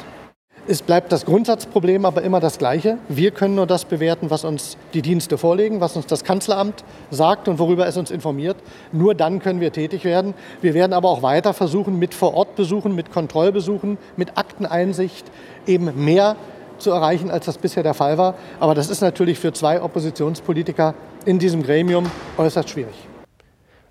Es 0.69 0.81
bleibt 0.81 1.13
das 1.13 1.23
Grundsatzproblem 1.23 2.03
aber 2.03 2.23
immer 2.23 2.41
das 2.41 2.57
gleiche. 2.57 2.97
Wir 3.07 3.31
können 3.31 3.55
nur 3.55 3.67
das 3.67 3.85
bewerten, 3.85 4.29
was 4.29 4.43
uns 4.43 4.75
die 4.93 5.01
Dienste 5.01 5.37
vorlegen, 5.37 5.79
was 5.79 5.95
uns 5.95 6.07
das 6.07 6.25
Kanzleramt 6.25 6.83
sagt 7.09 7.47
und 7.47 7.57
worüber 7.57 7.87
es 7.87 7.95
uns 7.95 8.11
informiert. 8.11 8.57
Nur 8.91 9.15
dann 9.15 9.39
können 9.39 9.61
wir 9.61 9.71
tätig 9.71 10.03
werden. 10.03 10.33
Wir 10.61 10.73
werden 10.73 10.91
aber 10.91 11.07
auch 11.07 11.21
weiter 11.21 11.53
versuchen, 11.53 11.97
mit 11.99 12.13
Vorortbesuchen, 12.13 12.93
mit 12.93 13.13
Kontrollbesuchen, 13.13 13.97
mit 14.17 14.37
Akteneinsicht 14.37 15.25
eben 15.67 16.03
mehr 16.03 16.35
zu 16.79 16.91
erreichen, 16.91 17.31
als 17.31 17.45
das 17.45 17.57
bisher 17.57 17.83
der 17.83 17.93
Fall 17.93 18.17
war. 18.17 18.35
Aber 18.59 18.75
das 18.75 18.89
ist 18.89 18.99
natürlich 18.99 19.39
für 19.39 19.53
zwei 19.53 19.81
Oppositionspolitiker 19.81 20.95
in 21.23 21.39
diesem 21.39 21.63
Gremium 21.63 22.11
äußerst 22.37 22.69
schwierig. 22.69 23.07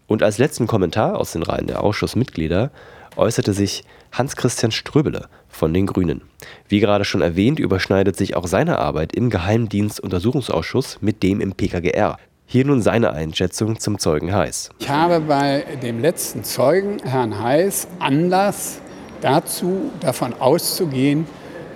Und 0.06 0.23
als 0.23 0.37
letzten 0.37 0.66
Kommentar 0.66 1.18
aus 1.18 1.33
den 1.33 1.42
Reihen 1.42 1.68
der 1.68 1.83
Ausschussmitglieder 1.83 2.71
äußerte 3.16 3.52
sich 3.52 3.85
Hans-Christian 4.12 4.73
Ströbele 4.73 5.28
von 5.49 5.73
den 5.75 5.87
Grünen. 5.87 6.23
Wie 6.68 6.80
gerade 6.80 7.04
schon 7.04 7.23
erwähnt, 7.23 7.58
überschneidet 7.58 8.16
sich 8.16 8.37
auch 8.37 8.46
seine 8.46 8.78
Arbeit 8.78 9.14
im 9.14 9.30
Geheimdienstuntersuchungsausschuss 9.30 10.99
mit 11.00 11.23
dem 11.23 11.40
im 11.40 11.52
PKGR. 11.52 12.18
Hier 12.46 12.64
nun 12.64 12.80
seine 12.80 13.12
Einschätzung 13.12 13.80
zum 13.80 13.99
Zeugen 13.99 14.32
Heiß. 14.32 14.70
Ich 14.78 14.88
habe 14.88 15.20
bei 15.20 15.64
dem 15.82 16.00
letzten 16.00 16.44
Zeugen, 16.44 16.99
Herrn 17.02 17.42
Heiß, 17.42 17.88
Anlass 17.99 18.80
dazu, 19.20 19.90
davon 20.00 20.32
auszugehen, 20.38 21.26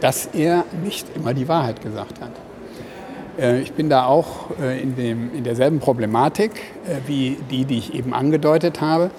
dass 0.00 0.26
er 0.26 0.64
nicht 0.84 1.06
immer 1.16 1.34
die 1.34 1.48
Wahrheit 1.48 1.82
gesagt 1.82 2.20
hat. 2.20 2.30
Äh, 3.38 3.60
ich 3.60 3.72
bin 3.72 3.88
da 3.88 4.04
auch 4.04 4.50
äh, 4.60 4.80
in, 4.80 4.96
dem, 4.96 5.34
in 5.34 5.44
derselben 5.44 5.80
Problematik 5.80 6.52
äh, 6.86 7.08
wie 7.08 7.36
die, 7.50 7.64
die 7.64 7.78
ich 7.78 7.94
eben 7.94 8.14
angedeutet 8.14 8.80
habe 8.80 9.10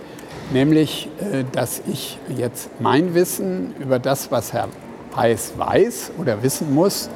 nämlich 0.52 1.10
äh, 1.20 1.44
dass 1.52 1.82
ich 1.88 2.18
jetzt 2.36 2.70
mein 2.80 3.14
Wissen 3.14 3.74
über 3.80 4.00
das, 4.00 4.32
was 4.32 4.54
Herr 4.54 4.68
Heiß 5.16 5.54
weiß 5.58 6.12
oder 6.18 6.44
wissen 6.44 6.74
muss, 6.74 7.10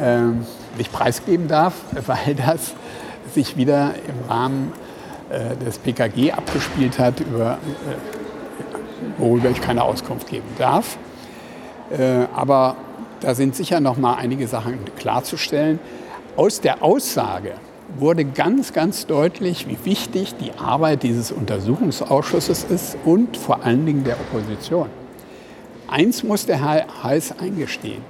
ähm, 0.00 0.46
nicht 0.76 0.92
preisgeben 0.92 1.48
darf, 1.48 1.74
weil 2.06 2.34
das 2.34 2.74
sich 3.32 3.56
wieder 3.56 3.94
im 4.06 4.30
Rahmen 4.30 4.72
äh, 5.30 5.56
des 5.64 5.78
PKG 5.78 6.32
abgespielt 6.32 6.98
hat, 6.98 7.20
über, 7.20 7.52
äh, 7.52 9.18
worüber 9.18 9.50
ich 9.50 9.60
keine 9.60 9.82
Auskunft 9.82 10.28
geben 10.28 10.48
darf. 10.58 10.98
Aber 12.34 12.76
da 13.20 13.34
sind 13.34 13.56
sicher 13.56 13.80
noch 13.80 13.96
mal 13.96 14.16
einige 14.16 14.46
Sachen 14.46 14.78
klarzustellen. 14.98 15.78
Aus 16.36 16.60
der 16.60 16.82
Aussage 16.82 17.54
wurde 17.96 18.24
ganz, 18.24 18.72
ganz 18.72 19.06
deutlich, 19.06 19.66
wie 19.68 19.78
wichtig 19.84 20.34
die 20.36 20.52
Arbeit 20.52 21.02
dieses 21.02 21.32
Untersuchungsausschusses 21.32 22.64
ist 22.64 22.96
und 23.04 23.36
vor 23.36 23.64
allen 23.64 23.86
Dingen 23.86 24.04
der 24.04 24.16
Opposition. 24.20 24.88
Eins 25.88 26.22
muss 26.22 26.44
der 26.46 26.62
Herr 26.64 26.86
Heiß 27.02 27.38
eingestehen. 27.40 28.02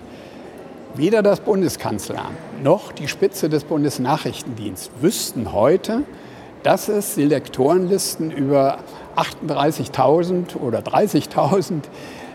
Weder 0.95 1.23
das 1.23 1.41
Bundeskanzleramt 1.41 2.63
noch 2.65 2.91
die 2.93 3.07
Spitze 3.07 3.49
des 3.49 3.65
Bundesnachrichtendienstes 3.65 4.91
wüssten 5.01 5.53
heute, 5.53 6.03
dass 6.65 6.89
es 6.89 7.15
Selektorenlisten 7.15 8.33
über 8.33 8.79
38.000 9.17 10.57
oder 10.57 10.81
30.000 10.81 11.83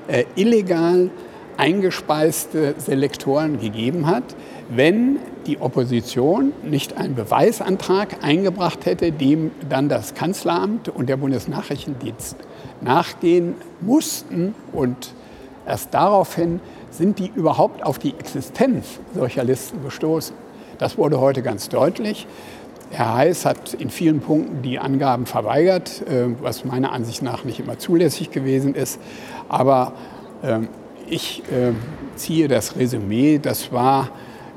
äh, 0.08 0.26
illegal 0.36 1.10
eingespeiste 1.58 2.76
Selektoren 2.78 3.60
gegeben 3.60 4.08
hat, 4.08 4.24
wenn 4.70 5.18
die 5.46 5.60
Opposition 5.60 6.54
nicht 6.64 6.98
einen 6.98 7.16
Beweisantrag 7.16 8.24
eingebracht 8.24 8.86
hätte, 8.86 9.12
dem 9.12 9.52
dann 9.70 9.90
das 9.90 10.14
Kanzleramt 10.14 10.90
und 10.90 11.10
der 11.10 11.18
Bundesnachrichtendienst 11.18 12.38
nachgehen 12.82 13.56
mussten. 13.82 14.56
Und 14.72 15.14
erst 15.68 15.94
daraufhin 15.94 16.60
sind 16.92 17.20
die 17.20 17.32
überhaupt 17.36 17.84
auf 17.84 18.00
die 18.00 18.14
Existenz 18.18 19.00
solcher 19.14 19.44
Listen 19.44 19.84
gestoßen. 19.84 20.36
Das 20.78 20.98
wurde 20.98 21.20
heute 21.20 21.42
ganz 21.42 21.70
deutlich. 21.70 22.28
Herr 22.92 23.16
Heiß 23.16 23.46
hat 23.46 23.74
in 23.74 23.90
vielen 23.90 24.20
Punkten 24.20 24.62
die 24.62 24.78
Angaben 24.78 25.26
verweigert, 25.26 26.04
äh, 26.08 26.28
was 26.42 26.64
meiner 26.64 26.92
Ansicht 26.92 27.24
nach 27.24 27.44
nicht 27.44 27.60
immer 27.60 27.80
zulässig 27.80 28.30
gewesen 28.30 28.76
ist. 28.76 29.00
Aber 29.50 29.94
ähm, 30.44 30.68
ich 31.10 31.44
äh, 31.52 31.74
ziehe 32.16 32.48
das 32.48 32.76
Resümee, 32.76 33.40
das 33.40 33.72
war 33.72 34.10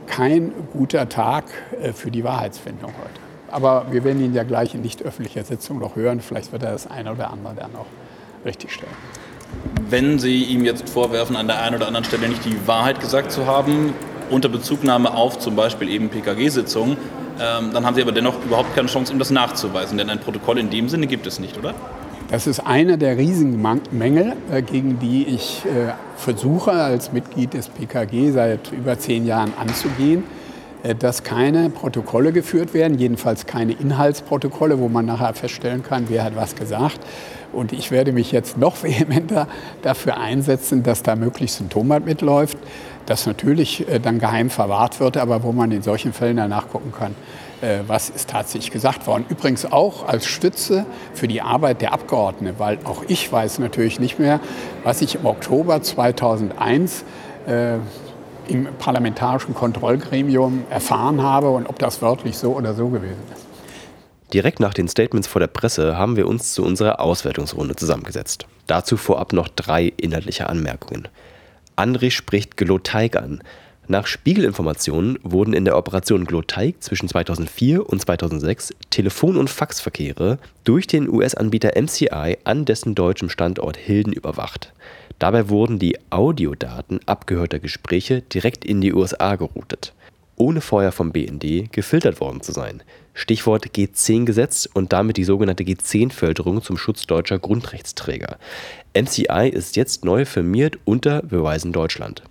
kein 0.06 0.52
guter 0.72 1.08
Tag 1.08 1.44
äh, 1.80 1.92
für 1.92 2.10
die 2.10 2.24
Wahrheitsfindung 2.24 2.92
heute. 2.92 3.20
Aber 3.50 3.86
wir 3.90 4.04
werden 4.04 4.22
ihn 4.22 4.34
ja 4.34 4.42
gleich 4.42 4.74
in 4.74 4.82
nicht 4.82 5.02
öffentlicher 5.02 5.44
Sitzung 5.44 5.78
noch 5.78 5.96
hören. 5.96 6.20
Vielleicht 6.20 6.52
wird 6.52 6.62
er 6.62 6.72
das 6.72 6.86
eine 6.86 7.12
oder 7.12 7.30
andere 7.30 7.54
dann 7.54 7.72
noch 7.72 7.86
richtigstellen. 8.44 8.92
Wenn 9.88 10.18
Sie 10.18 10.42
ihm 10.44 10.64
jetzt 10.64 10.88
vorwerfen, 10.88 11.36
an 11.36 11.46
der 11.46 11.62
einen 11.62 11.76
oder 11.76 11.86
anderen 11.86 12.04
Stelle 12.04 12.28
nicht 12.28 12.44
die 12.44 12.66
Wahrheit 12.66 13.00
gesagt 13.00 13.30
zu 13.30 13.46
haben, 13.46 13.94
unter 14.30 14.48
Bezugnahme 14.48 15.14
auf 15.14 15.38
zum 15.38 15.54
Beispiel 15.54 15.88
eben 15.88 16.08
PKG-Sitzungen, 16.08 16.96
ähm, 17.40 17.70
dann 17.72 17.86
haben 17.86 17.94
Sie 17.94 18.02
aber 18.02 18.12
dennoch 18.12 18.34
überhaupt 18.44 18.74
keine 18.74 18.88
Chance, 18.88 19.12
ihm 19.12 19.18
das 19.18 19.30
nachzuweisen. 19.30 19.96
Denn 19.98 20.10
ein 20.10 20.18
Protokoll 20.18 20.58
in 20.58 20.70
dem 20.70 20.88
Sinne 20.88 21.06
gibt 21.06 21.26
es 21.26 21.38
nicht, 21.38 21.56
oder? 21.56 21.74
Das 22.28 22.48
ist 22.48 22.58
einer 22.58 22.96
der 22.96 23.16
riesigen 23.16 23.62
Mängel, 23.92 24.32
äh, 24.50 24.60
gegen 24.60 24.98
die 24.98 25.26
ich 25.28 25.64
äh, 25.64 25.92
versuche, 26.16 26.72
als 26.72 27.12
Mitglied 27.12 27.54
des 27.54 27.68
PKG 27.68 28.32
seit 28.32 28.72
über 28.72 28.98
zehn 28.98 29.26
Jahren 29.26 29.52
anzugehen, 29.60 30.24
äh, 30.82 30.96
dass 30.96 31.22
keine 31.22 31.70
Protokolle 31.70 32.32
geführt 32.32 32.74
werden, 32.74 32.98
jedenfalls 32.98 33.46
keine 33.46 33.74
Inhaltsprotokolle, 33.74 34.80
wo 34.80 34.88
man 34.88 35.06
nachher 35.06 35.34
feststellen 35.34 35.84
kann, 35.84 36.06
wer 36.08 36.24
hat 36.24 36.34
was 36.34 36.56
gesagt. 36.56 36.98
Und 37.52 37.72
ich 37.72 37.92
werde 37.92 38.10
mich 38.10 38.32
jetzt 38.32 38.58
noch 38.58 38.82
vehementer 38.82 39.46
dafür 39.82 40.16
einsetzen, 40.16 40.82
dass 40.82 41.04
da 41.04 41.14
möglichst 41.14 41.60
ein 41.60 41.68
Tomat 41.68 42.06
mitläuft, 42.06 42.58
das 43.06 43.26
natürlich 43.26 43.86
dann 44.02 44.18
geheim 44.18 44.50
verwahrt 44.50 44.98
wird, 44.98 45.16
aber 45.16 45.44
wo 45.44 45.52
man 45.52 45.70
in 45.70 45.82
solchen 45.82 46.12
Fällen 46.12 46.38
danach 46.38 46.68
gucken 46.70 46.90
kann, 46.90 47.14
was 47.86 48.10
ist 48.10 48.30
tatsächlich 48.30 48.70
gesagt 48.70 49.06
worden. 49.06 49.24
Übrigens 49.28 49.70
auch 49.70 50.06
als 50.06 50.26
Stütze 50.26 50.86
für 51.14 51.26
die 51.26 51.40
Arbeit 51.40 51.80
der 51.80 51.92
Abgeordneten, 51.92 52.58
weil 52.58 52.78
auch 52.84 53.02
ich 53.08 53.30
weiß 53.30 53.58
natürlich 53.58 53.98
nicht 53.98 54.18
mehr, 54.18 54.40
was 54.84 55.00
ich 55.00 55.14
im 55.14 55.26
Oktober 55.26 55.80
2001 55.80 57.04
äh, 57.46 57.76
im 58.48 58.68
parlamentarischen 58.78 59.54
Kontrollgremium 59.54 60.64
erfahren 60.70 61.22
habe 61.22 61.50
und 61.50 61.66
ob 61.68 61.78
das 61.78 62.02
wörtlich 62.02 62.36
so 62.36 62.52
oder 62.54 62.74
so 62.74 62.88
gewesen 62.88 63.22
ist. 63.34 63.46
Direkt 64.32 64.60
nach 64.60 64.74
den 64.74 64.88
Statements 64.88 65.28
vor 65.28 65.40
der 65.40 65.46
Presse 65.46 65.96
haben 65.96 66.16
wir 66.16 66.26
uns 66.26 66.52
zu 66.52 66.64
unserer 66.64 67.00
Auswertungsrunde 67.00 67.76
zusammengesetzt. 67.76 68.46
Dazu 68.66 68.96
vorab 68.96 69.32
noch 69.32 69.48
drei 69.48 69.92
inhaltliche 69.96 70.48
Anmerkungen. 70.48 71.08
André 71.76 72.10
spricht 72.10 72.56
Geloteig 72.56 73.16
an, 73.16 73.42
nach 73.88 74.06
Spiegelinformationen 74.06 75.18
wurden 75.22 75.52
in 75.52 75.64
der 75.64 75.76
Operation 75.76 76.24
Gloteig 76.24 76.82
zwischen 76.82 77.08
2004 77.08 77.88
und 77.88 78.00
2006 78.00 78.74
Telefon- 78.90 79.36
und 79.36 79.48
Faxverkehre 79.48 80.38
durch 80.64 80.86
den 80.86 81.08
US-Anbieter 81.08 81.80
MCI 81.80 82.38
an 82.44 82.64
dessen 82.64 82.94
deutschem 82.96 83.30
Standort 83.30 83.76
Hilden 83.76 84.12
überwacht. 84.12 84.72
Dabei 85.18 85.48
wurden 85.48 85.78
die 85.78 85.98
Audiodaten 86.10 87.00
abgehörter 87.06 87.60
Gespräche 87.60 88.22
direkt 88.22 88.64
in 88.64 88.80
die 88.80 88.92
USA 88.92 89.36
geroutet, 89.36 89.94
ohne 90.34 90.60
vorher 90.60 90.92
vom 90.92 91.12
BND 91.12 91.72
gefiltert 91.72 92.20
worden 92.20 92.40
zu 92.40 92.52
sein. 92.52 92.82
Stichwort 93.14 93.68
G10-Gesetz 93.68 94.68
und 94.72 94.92
damit 94.92 95.16
die 95.16 95.24
sogenannte 95.24 95.64
G10-Förderung 95.64 96.60
zum 96.60 96.76
Schutz 96.76 97.06
deutscher 97.06 97.38
Grundrechtsträger. 97.38 98.36
MCI 98.94 99.48
ist 99.48 99.76
jetzt 99.76 100.04
neu 100.04 100.24
firmiert 100.24 100.78
unter 100.84 101.22
Beweisen 101.22 101.72
Deutschland. 101.72 102.22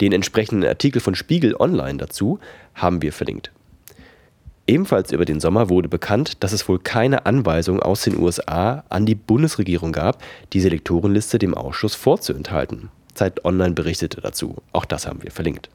Den 0.00 0.12
entsprechenden 0.12 0.68
Artikel 0.68 1.00
von 1.00 1.14
Spiegel 1.14 1.54
Online 1.56 1.98
dazu 1.98 2.38
haben 2.74 3.02
wir 3.02 3.12
verlinkt. 3.12 3.52
Ebenfalls 4.66 5.10
über 5.10 5.24
den 5.24 5.40
Sommer 5.40 5.68
wurde 5.68 5.88
bekannt, 5.88 6.44
dass 6.44 6.52
es 6.52 6.68
wohl 6.68 6.78
keine 6.78 7.26
Anweisung 7.26 7.80
aus 7.80 8.02
den 8.02 8.16
USA 8.16 8.84
an 8.88 9.04
die 9.04 9.16
Bundesregierung 9.16 9.90
gab, 9.90 10.22
die 10.52 10.60
Selektorenliste 10.60 11.38
dem 11.38 11.54
Ausschuss 11.54 11.96
vorzuenthalten. 11.96 12.88
Zeit 13.14 13.44
Online 13.44 13.74
berichtete 13.74 14.20
dazu. 14.20 14.56
Auch 14.72 14.84
das 14.84 15.06
haben 15.06 15.22
wir 15.22 15.32
verlinkt. 15.32 15.70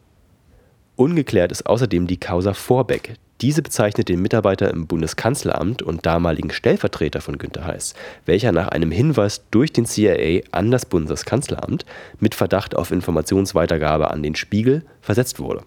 Ungeklärt 0.96 1.52
ist 1.52 1.66
außerdem 1.66 2.08
die 2.08 2.20
Causa 2.20 2.54
Vorbeck, 2.54 3.16
diese 3.42 3.62
bezeichnet 3.62 4.08
den 4.08 4.22
Mitarbeiter 4.22 4.72
im 4.72 4.88
Bundeskanzleramt 4.88 5.82
und 5.82 6.06
damaligen 6.06 6.52
Stellvertreter 6.52 7.20
von 7.20 7.38
Günter 7.38 7.66
Heiß, 7.66 7.94
welcher 8.26 8.52
nach 8.54 8.70
einem 8.70 8.92
Hinweis 8.92 9.44
durch 9.52 9.74
den 9.74 9.86
CIA 9.86 10.44
an 10.52 10.72
das 10.72 10.86
Bundeskanzleramt 10.86 11.86
mit 12.20 12.34
Verdacht 12.34 12.76
auf 12.76 12.92
Informationsweitergabe 12.92 14.10
an 14.10 14.24
den 14.24 14.36
Spiegel 14.36 14.86
versetzt 15.02 15.40
wurde. 15.40 15.64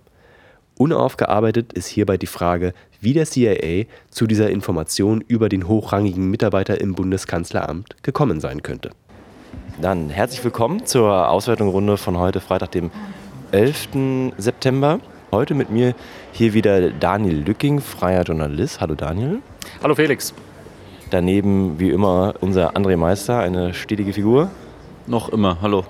Unaufgearbeitet 0.78 1.72
ist 1.72 1.88
hierbei 1.88 2.16
die 2.16 2.26
Frage, 2.26 2.72
wie 3.00 3.12
der 3.12 3.26
CIA 3.26 3.84
zu 4.10 4.26
dieser 4.26 4.48
Information 4.48 5.20
über 5.20 5.48
den 5.48 5.68
hochrangigen 5.68 6.30
Mitarbeiter 6.30 6.80
im 6.80 6.94
Bundeskanzleramt 6.94 8.02
gekommen 8.02 8.40
sein 8.40 8.62
könnte. 8.62 8.90
Dann 9.80 10.08
herzlich 10.08 10.42
willkommen 10.42 10.86
zur 10.86 11.28
Auswertung 11.28 11.96
von 11.98 12.18
heute, 12.18 12.40
Freitag, 12.40 12.72
dem 12.72 12.90
11. 13.52 14.32
September. 14.38 15.00
Heute 15.30 15.52
mit 15.52 15.68
mir 15.68 15.94
hier 16.32 16.54
wieder 16.54 16.90
Daniel 16.90 17.40
Lücking, 17.40 17.82
freier 17.82 18.22
Journalist. 18.22 18.80
Hallo 18.80 18.94
Daniel. 18.94 19.40
Hallo 19.82 19.94
Felix. 19.94 20.32
Daneben 21.10 21.78
wie 21.78 21.90
immer 21.90 22.32
unser 22.40 22.74
André 22.74 22.96
Meister, 22.96 23.38
eine 23.38 23.74
stetige 23.74 24.14
Figur. 24.14 24.50
Noch 25.06 25.28
immer, 25.28 25.60
hallo. 25.60 25.84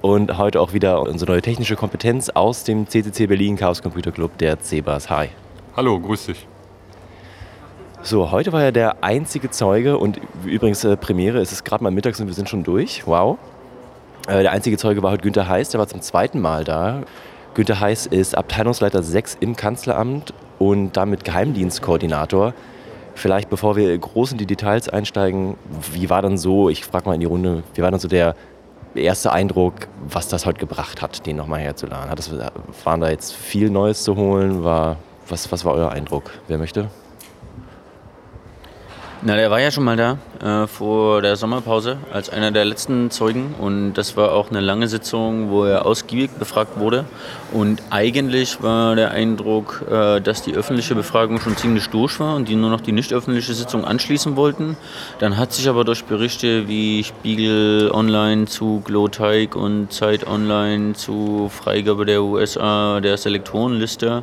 Und 0.00 0.38
heute 0.38 0.62
auch 0.62 0.72
wieder 0.72 1.02
unsere 1.02 1.32
neue 1.32 1.42
technische 1.42 1.76
Kompetenz 1.76 2.30
aus 2.30 2.64
dem 2.64 2.88
CCC 2.88 3.26
Berlin 3.26 3.56
Chaos 3.56 3.82
Computer 3.82 4.10
Club, 4.10 4.38
der 4.38 4.58
CEBAS. 4.58 5.10
Hi. 5.10 5.28
Hallo, 5.76 6.00
grüß 6.00 6.24
dich. 6.24 6.46
So, 8.00 8.30
heute 8.30 8.54
war 8.54 8.62
ja 8.62 8.70
der 8.70 9.04
einzige 9.04 9.50
Zeuge 9.50 9.98
und 9.98 10.18
übrigens 10.46 10.82
äh, 10.84 10.96
Premiere, 10.96 11.40
es 11.40 11.52
ist 11.52 11.64
gerade 11.64 11.84
mal 11.84 11.90
mittags 11.90 12.18
und 12.20 12.26
wir 12.26 12.34
sind 12.34 12.48
schon 12.48 12.64
durch. 12.64 13.06
Wow. 13.06 13.36
Äh, 14.28 14.40
der 14.40 14.52
einzige 14.52 14.78
Zeuge 14.78 15.02
war 15.02 15.10
heute 15.10 15.22
Günther 15.22 15.46
Heiß, 15.46 15.68
der 15.68 15.78
war 15.78 15.88
zum 15.88 16.00
zweiten 16.00 16.40
Mal 16.40 16.64
da. 16.64 17.02
Günter 17.54 17.78
Heiß 17.78 18.06
ist 18.06 18.36
Abteilungsleiter 18.36 19.04
6 19.04 19.36
im 19.38 19.54
Kanzleramt 19.54 20.34
und 20.58 20.96
damit 20.96 21.24
Geheimdienstkoordinator. 21.24 22.52
Vielleicht 23.14 23.48
bevor 23.48 23.76
wir 23.76 23.96
groß 23.96 24.32
in 24.32 24.38
die 24.38 24.46
Details 24.46 24.88
einsteigen, 24.88 25.56
wie 25.92 26.10
war 26.10 26.20
dann 26.20 26.36
so, 26.36 26.68
ich 26.68 26.84
frage 26.84 27.06
mal 27.06 27.14
in 27.14 27.20
die 27.20 27.26
Runde, 27.26 27.62
wie 27.74 27.82
war 27.82 27.92
dann 27.92 28.00
so 28.00 28.08
der 28.08 28.34
erste 28.96 29.30
Eindruck, 29.30 29.74
was 30.08 30.26
das 30.26 30.46
heute 30.46 30.58
gebracht 30.58 31.00
hat, 31.00 31.24
den 31.26 31.36
nochmal 31.36 31.60
herzuladen? 31.60 32.10
Hat 32.10 32.18
das, 32.18 32.32
waren 32.82 33.00
da 33.00 33.08
jetzt 33.08 33.32
viel 33.32 33.70
Neues 33.70 34.02
zu 34.02 34.16
holen? 34.16 34.64
War, 34.64 34.96
was, 35.28 35.52
was 35.52 35.64
war 35.64 35.74
euer 35.74 35.92
Eindruck? 35.92 36.32
Wer 36.48 36.58
möchte? 36.58 36.88
Na, 39.26 39.36
der 39.36 39.50
war 39.50 39.58
ja 39.58 39.70
schon 39.70 39.84
mal 39.84 39.96
da 39.96 40.18
äh, 40.42 40.66
vor 40.66 41.22
der 41.22 41.36
Sommerpause 41.36 41.96
als 42.12 42.28
einer 42.28 42.50
der 42.50 42.66
letzten 42.66 43.10
Zeugen 43.10 43.54
und 43.58 43.94
das 43.94 44.18
war 44.18 44.32
auch 44.32 44.50
eine 44.50 44.60
lange 44.60 44.86
Sitzung, 44.86 45.48
wo 45.48 45.64
er 45.64 45.86
ausgiebig 45.86 46.32
befragt 46.32 46.78
wurde 46.78 47.06
und 47.50 47.80
eigentlich 47.88 48.62
war 48.62 48.94
der 48.96 49.12
Eindruck, 49.12 49.82
äh, 49.90 50.20
dass 50.20 50.42
die 50.42 50.52
öffentliche 50.52 50.94
Befragung 50.94 51.40
schon 51.40 51.56
ziemlich 51.56 51.88
durch 51.88 52.20
war 52.20 52.36
und 52.36 52.50
die 52.50 52.54
nur 52.54 52.68
noch 52.68 52.82
die 52.82 52.92
nicht 52.92 53.14
öffentliche 53.14 53.54
Sitzung 53.54 53.86
anschließen 53.86 54.36
wollten. 54.36 54.76
Dann 55.20 55.38
hat 55.38 55.54
sich 55.54 55.70
aber 55.70 55.84
durch 55.84 56.04
Berichte 56.04 56.68
wie 56.68 57.02
Spiegel 57.02 57.90
Online 57.94 58.44
zu 58.44 58.82
Gloteig 58.84 59.56
und 59.56 59.90
Zeit 59.90 60.26
Online 60.26 60.92
zu 60.92 61.48
Freigabe 61.48 62.04
der 62.04 62.22
USA 62.22 63.00
der 63.00 63.16
Selektorenliste 63.16 64.22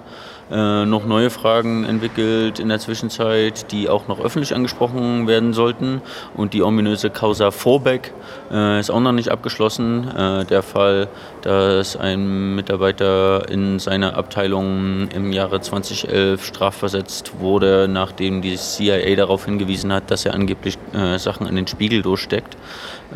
äh, 0.51 0.85
noch 0.85 1.05
neue 1.05 1.29
Fragen 1.29 1.85
entwickelt 1.85 2.59
in 2.59 2.69
der 2.69 2.79
Zwischenzeit, 2.79 3.71
die 3.71 3.89
auch 3.89 4.07
noch 4.07 4.19
öffentlich 4.19 4.53
angesprochen 4.53 5.27
werden 5.27 5.53
sollten. 5.53 6.01
Und 6.35 6.53
die 6.53 6.61
ominöse 6.61 7.09
Causa 7.09 7.51
Vorbeck 7.51 8.13
äh, 8.51 8.79
ist 8.79 8.89
auch 8.89 8.99
noch 8.99 9.13
nicht 9.13 9.29
abgeschlossen. 9.29 10.07
Äh, 10.09 10.45
der 10.45 10.61
Fall, 10.61 11.07
dass 11.41 11.95
ein 11.95 12.55
Mitarbeiter 12.55 13.49
in 13.49 13.79
seiner 13.79 14.17
Abteilung 14.17 15.07
im 15.09 15.31
Jahre 15.31 15.61
2011 15.61 16.45
strafversetzt 16.45 17.39
wurde, 17.39 17.87
nachdem 17.89 18.41
die 18.41 18.55
CIA 18.57 19.15
darauf 19.15 19.45
hingewiesen 19.45 19.93
hat, 19.93 20.11
dass 20.11 20.25
er 20.25 20.33
angeblich 20.33 20.77
äh, 20.93 21.17
Sachen 21.17 21.47
an 21.47 21.55
den 21.55 21.67
Spiegel 21.67 22.01
durchsteckt. 22.01 22.57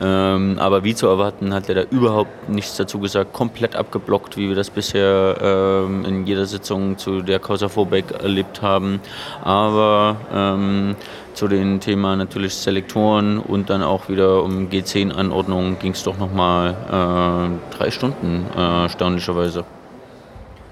Ähm, 0.01 0.57
aber 0.59 0.83
wie 0.83 0.95
zu 0.95 1.07
erwarten, 1.07 1.53
hat 1.53 1.69
er 1.69 1.75
da 1.75 1.81
überhaupt 1.83 2.49
nichts 2.49 2.75
dazu 2.75 2.99
gesagt, 2.99 3.33
komplett 3.33 3.75
abgeblockt, 3.75 4.37
wie 4.37 4.49
wir 4.49 4.55
das 4.55 4.69
bisher 4.69 5.37
ähm, 5.41 6.05
in 6.05 6.25
jeder 6.25 6.45
Sitzung 6.45 6.97
zu 6.97 7.21
der 7.21 7.39
Causa 7.39 7.69
Vorbeck 7.69 8.11
erlebt 8.11 8.61
haben. 8.61 8.99
Aber 9.43 10.17
ähm, 10.33 10.95
zu 11.33 11.47
den 11.47 11.79
Themen 11.79 12.17
natürlich 12.17 12.55
Selektoren 12.55 13.39
und 13.39 13.69
dann 13.69 13.83
auch 13.83 14.09
wieder 14.09 14.43
um 14.43 14.69
G10-Anordnungen 14.69 15.79
ging 15.79 15.91
es 15.91 16.03
doch 16.03 16.17
nochmal 16.17 16.71
äh, 16.71 17.75
drei 17.77 17.91
Stunden, 17.91 18.45
äh, 18.55 18.83
erstaunlicherweise. 18.83 19.65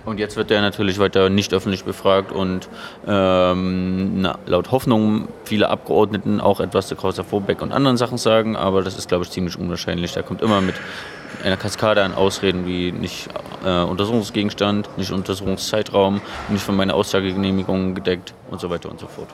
Und 0.06 0.20
jetzt 0.20 0.36
wird 0.36 0.52
er 0.52 0.62
natürlich 0.62 1.00
weiter 1.00 1.30
nicht 1.30 1.54
öffentlich 1.54 1.86
befragt 1.86 2.32
und 2.32 2.68
ähm, 3.08 4.22
na, 4.22 4.38
laut 4.46 4.72
Hoffnung 4.72 5.30
viele 5.46 5.70
Abgeordneten 5.70 6.42
auch 6.42 6.60
etwas 6.60 6.88
zu 6.88 6.96
Krauser 6.96 7.24
Vorbeck 7.24 7.62
und 7.62 7.72
anderen 7.72 7.96
Sachen 7.96 8.18
sagen, 8.18 8.58
aber 8.58 8.82
das 8.82 8.98
ist, 8.98 9.08
glaube 9.08 9.24
ich, 9.24 9.32
ziemlich 9.32 9.58
unwahrscheinlich. 9.58 10.12
Da 10.12 10.22
kommt 10.22 10.42
immer 10.42 10.60
mit 10.60 10.76
einer 11.44 11.58
Kaskade 11.58 12.04
an 12.04 12.14
Ausreden 12.14 12.66
wie 12.66 12.92
nicht 12.92 13.30
äh, 13.66 13.82
Untersuchungsgegenstand, 13.84 14.98
nicht 14.98 15.12
Untersuchungszeitraum, 15.12 16.22
nicht 16.50 16.64
von 16.64 16.76
meiner 16.76 16.96
Aussagegenehmigung 16.96 17.96
gedeckt 17.96 18.34
und 18.52 18.60
so 18.60 18.70
weiter 18.70 18.90
und 18.90 19.00
so 19.00 19.08
fort. 19.08 19.30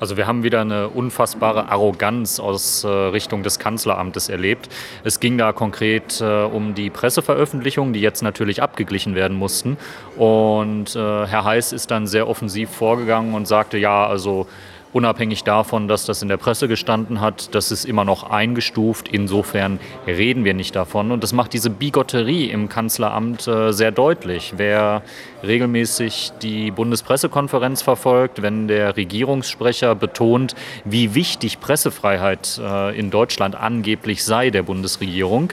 Also 0.00 0.16
wir 0.16 0.26
haben 0.26 0.42
wieder 0.42 0.60
eine 0.60 0.88
unfassbare 0.88 1.68
Arroganz 1.68 2.38
aus 2.40 2.84
äh, 2.84 2.88
Richtung 2.88 3.42
des 3.42 3.58
Kanzleramtes 3.58 4.28
erlebt. 4.28 4.68
Es 5.04 5.20
ging 5.20 5.38
da 5.38 5.52
konkret 5.52 6.20
äh, 6.20 6.42
um 6.42 6.74
die 6.74 6.90
Presseveröffentlichungen, 6.90 7.92
die 7.92 8.00
jetzt 8.00 8.22
natürlich 8.22 8.62
abgeglichen 8.62 9.14
werden 9.14 9.36
mussten. 9.36 9.76
Und 10.16 10.94
äh, 10.94 11.26
Herr 11.26 11.44
Heiß 11.44 11.72
ist 11.72 11.90
dann 11.90 12.06
sehr 12.06 12.28
offensiv 12.28 12.70
vorgegangen 12.70 13.34
und 13.34 13.46
sagte, 13.46 13.78
ja, 13.78 14.06
also 14.06 14.46
Unabhängig 14.92 15.44
davon, 15.44 15.86
dass 15.86 16.06
das 16.06 16.22
in 16.22 16.28
der 16.28 16.38
Presse 16.38 16.66
gestanden 16.66 17.20
hat, 17.20 17.54
das 17.54 17.70
ist 17.70 17.84
immer 17.84 18.06
noch 18.06 18.30
eingestuft. 18.30 19.08
Insofern 19.08 19.80
reden 20.06 20.44
wir 20.44 20.54
nicht 20.54 20.74
davon. 20.74 21.12
Und 21.12 21.22
das 21.22 21.34
macht 21.34 21.52
diese 21.52 21.68
Bigotterie 21.68 22.46
im 22.46 22.70
Kanzleramt 22.70 23.46
äh, 23.46 23.72
sehr 23.72 23.90
deutlich. 23.92 24.54
Wer 24.56 25.02
regelmäßig 25.42 26.32
die 26.40 26.70
Bundespressekonferenz 26.70 27.82
verfolgt, 27.82 28.40
wenn 28.40 28.66
der 28.66 28.96
Regierungssprecher 28.96 29.94
betont, 29.94 30.54
wie 30.86 31.14
wichtig 31.14 31.60
Pressefreiheit 31.60 32.58
äh, 32.58 32.98
in 32.98 33.10
Deutschland 33.10 33.56
angeblich 33.56 34.24
sei 34.24 34.48
der 34.48 34.62
Bundesregierung, 34.62 35.52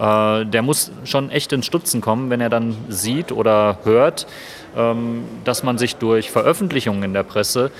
äh, 0.00 0.44
der 0.44 0.62
muss 0.62 0.90
schon 1.04 1.30
echt 1.30 1.52
ins 1.52 1.66
Stutzen 1.66 2.00
kommen, 2.00 2.30
wenn 2.30 2.40
er 2.40 2.50
dann 2.50 2.76
sieht 2.88 3.30
oder 3.30 3.78
hört, 3.84 4.26
ähm, 4.76 5.24
dass 5.44 5.62
man 5.62 5.78
sich 5.78 5.96
durch 5.96 6.30
Veröffentlichungen 6.30 7.02
in 7.04 7.12
der 7.12 7.22
Presse 7.22 7.70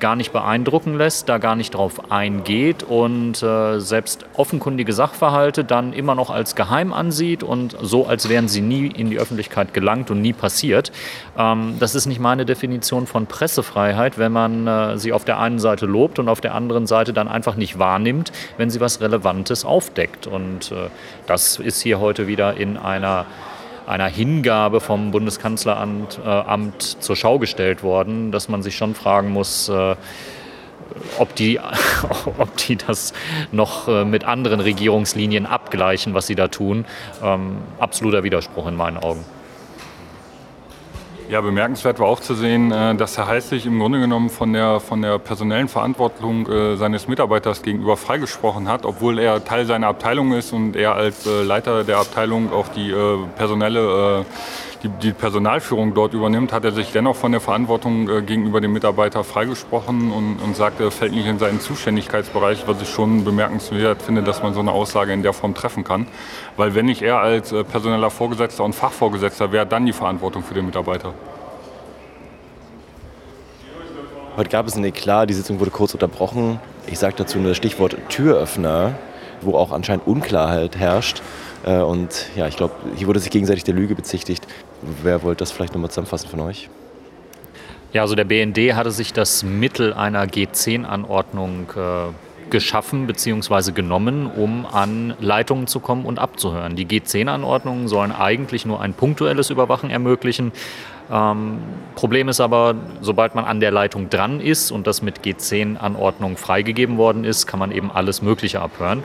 gar 0.00 0.16
nicht 0.16 0.32
beeindrucken 0.32 0.96
lässt, 0.96 1.28
da 1.28 1.38
gar 1.38 1.54
nicht 1.54 1.74
drauf 1.74 2.10
eingeht 2.10 2.82
und 2.82 3.42
äh, 3.42 3.78
selbst 3.78 4.26
offenkundige 4.34 4.92
Sachverhalte 4.92 5.64
dann 5.64 5.92
immer 5.92 6.14
noch 6.14 6.30
als 6.30 6.56
geheim 6.56 6.92
ansieht 6.92 7.42
und 7.42 7.76
so, 7.80 8.06
als 8.06 8.28
wären 8.28 8.48
sie 8.48 8.60
nie 8.60 8.86
in 8.86 9.10
die 9.10 9.18
Öffentlichkeit 9.18 9.74
gelangt 9.74 10.10
und 10.10 10.20
nie 10.22 10.32
passiert. 10.32 10.90
Ähm, 11.38 11.76
das 11.78 11.94
ist 11.94 12.06
nicht 12.06 12.20
meine 12.20 12.44
Definition 12.44 13.06
von 13.06 13.26
Pressefreiheit, 13.26 14.18
wenn 14.18 14.32
man 14.32 14.66
äh, 14.66 14.98
sie 14.98 15.12
auf 15.12 15.24
der 15.24 15.38
einen 15.38 15.58
Seite 15.58 15.86
lobt 15.86 16.18
und 16.18 16.28
auf 16.28 16.40
der 16.40 16.54
anderen 16.54 16.86
Seite 16.86 17.12
dann 17.12 17.28
einfach 17.28 17.54
nicht 17.54 17.78
wahrnimmt, 17.78 18.32
wenn 18.56 18.70
sie 18.70 18.80
was 18.80 19.00
Relevantes 19.00 19.64
aufdeckt. 19.64 20.26
Und 20.26 20.72
äh, 20.72 20.88
das 21.26 21.58
ist 21.58 21.80
hier 21.80 22.00
heute 22.00 22.26
wieder 22.26 22.56
in 22.56 22.76
einer 22.76 23.26
einer 23.90 24.06
Hingabe 24.06 24.80
vom 24.80 25.10
Bundeskanzleramt 25.10 26.20
äh, 26.24 26.78
zur 26.78 27.16
Schau 27.16 27.38
gestellt 27.38 27.82
worden, 27.82 28.32
dass 28.32 28.48
man 28.48 28.62
sich 28.62 28.76
schon 28.76 28.94
fragen 28.94 29.30
muss, 29.30 29.68
äh, 29.68 29.96
ob 31.18 31.34
die, 31.34 31.60
ob 32.38 32.56
die 32.56 32.76
das 32.76 33.12
noch 33.52 33.88
äh, 33.88 34.04
mit 34.04 34.24
anderen 34.24 34.60
Regierungslinien 34.60 35.46
abgleichen, 35.46 36.14
was 36.14 36.26
sie 36.26 36.34
da 36.34 36.48
tun. 36.48 36.84
Ähm, 37.22 37.58
absoluter 37.78 38.22
Widerspruch 38.22 38.66
in 38.66 38.76
meinen 38.76 38.96
Augen. 38.96 39.24
Ja, 41.30 41.40
bemerkenswert 41.40 42.00
war 42.00 42.08
auch 42.08 42.18
zu 42.18 42.34
sehen, 42.34 42.72
äh, 42.72 42.96
dass 42.96 43.16
Herr 43.16 43.28
Heiß 43.28 43.50
sich 43.50 43.64
im 43.64 43.78
Grunde 43.78 44.00
genommen 44.00 44.30
von 44.30 44.52
der, 44.52 44.80
von 44.80 45.00
der 45.00 45.20
personellen 45.20 45.68
Verantwortung 45.68 46.50
äh, 46.50 46.76
seines 46.76 47.06
Mitarbeiters 47.06 47.62
gegenüber 47.62 47.96
freigesprochen 47.96 48.66
hat, 48.66 48.84
obwohl 48.84 49.20
er 49.20 49.44
Teil 49.44 49.64
seiner 49.64 49.86
Abteilung 49.86 50.32
ist 50.32 50.52
und 50.52 50.74
er 50.74 50.96
als 50.96 51.28
äh, 51.28 51.44
Leiter 51.44 51.84
der 51.84 51.98
Abteilung 51.98 52.52
auch 52.52 52.66
die 52.66 52.92
personelle 53.36 54.24
die, 54.82 54.88
die, 54.88 55.12
Personalführung 55.12 55.94
dort 55.94 56.14
übernimmt, 56.14 56.52
hat 56.52 56.64
er 56.64 56.72
sich 56.72 56.92
dennoch 56.92 57.16
von 57.16 57.32
der 57.32 57.40
Verantwortung 57.40 58.08
äh, 58.08 58.22
gegenüber 58.22 58.60
dem 58.60 58.72
Mitarbeiter 58.72 59.24
freigesprochen 59.24 60.10
und, 60.10 60.38
und 60.38 60.56
sagte, 60.56 60.84
er 60.84 60.90
fällt 60.90 61.12
nicht 61.12 61.26
in 61.26 61.38
seinen 61.38 61.60
Zuständigkeitsbereich, 61.60 62.66
was 62.66 62.80
ich 62.80 62.88
schon 62.88 63.24
bemerkenswert 63.24 64.02
finde, 64.02 64.22
dass 64.22 64.42
man 64.42 64.54
so 64.54 64.60
eine 64.60 64.72
Aussage 64.72 65.12
in 65.12 65.22
der 65.22 65.32
Form 65.32 65.54
treffen 65.54 65.84
kann. 65.84 66.06
Weil 66.56 66.74
wenn 66.74 66.86
nicht 66.86 67.02
er 67.02 67.18
als 67.18 67.52
äh, 67.52 67.62
personeller 67.64 68.10
Vorgesetzter 68.10 68.64
und 68.64 68.74
Fachvorgesetzter 68.74 69.52
wäre, 69.52 69.66
dann 69.66 69.84
die 69.84 69.92
Verantwortung 69.92 70.42
für 70.42 70.54
den 70.54 70.66
Mitarbeiter. 70.66 71.14
Heute 74.36 74.48
gab 74.48 74.66
es 74.66 74.76
ein 74.76 74.84
Eklat, 74.84 75.28
die 75.28 75.34
Sitzung 75.34 75.60
wurde 75.60 75.70
kurz 75.70 75.92
unterbrochen. 75.92 76.60
Ich 76.86 76.98
sage 76.98 77.14
dazu 77.18 77.38
nur 77.38 77.48
das 77.48 77.58
Stichwort 77.58 77.96
Türöffner, 78.08 78.94
wo 79.42 79.56
auch 79.56 79.72
anscheinend 79.72 80.06
Unklarheit 80.06 80.76
herrscht. 80.76 81.20
Äh, 81.64 81.80
und 81.80 82.26
ja, 82.36 82.46
ich 82.48 82.56
glaube, 82.56 82.74
hier 82.96 83.06
wurde 83.06 83.20
sich 83.20 83.30
gegenseitig 83.30 83.64
der 83.64 83.74
Lüge 83.74 83.94
bezichtigt. 83.94 84.46
Wer 84.82 85.22
wollte 85.22 85.40
das 85.40 85.52
vielleicht 85.52 85.74
nochmal 85.74 85.90
zusammenfassen 85.90 86.28
von 86.28 86.40
euch? 86.40 86.68
Ja, 87.92 88.02
also 88.02 88.14
der 88.14 88.24
BND 88.24 88.74
hatte 88.74 88.92
sich 88.92 89.12
das 89.12 89.42
Mittel 89.42 89.92
einer 89.92 90.24
G10-Anordnung 90.24 91.66
äh, 91.76 92.50
geschaffen 92.50 93.06
bzw. 93.06 93.72
genommen, 93.72 94.26
um 94.30 94.66
an 94.66 95.14
Leitungen 95.20 95.66
zu 95.66 95.80
kommen 95.80 96.04
und 96.04 96.18
abzuhören. 96.18 96.76
Die 96.76 96.86
G10-Anordnungen 96.86 97.88
sollen 97.88 98.12
eigentlich 98.12 98.64
nur 98.64 98.80
ein 98.80 98.94
punktuelles 98.94 99.50
Überwachen 99.50 99.90
ermöglichen. 99.90 100.52
Ähm, 101.10 101.58
Problem 101.96 102.28
ist 102.28 102.40
aber, 102.40 102.76
sobald 103.00 103.34
man 103.34 103.44
an 103.44 103.60
der 103.60 103.72
Leitung 103.72 104.08
dran 104.08 104.40
ist 104.40 104.70
und 104.70 104.86
das 104.86 105.02
mit 105.02 105.20
G10-Anordnung 105.22 106.36
freigegeben 106.36 106.96
worden 106.96 107.24
ist, 107.24 107.46
kann 107.46 107.58
man 107.58 107.72
eben 107.72 107.90
alles 107.90 108.22
Mögliche 108.22 108.60
abhören. 108.60 109.02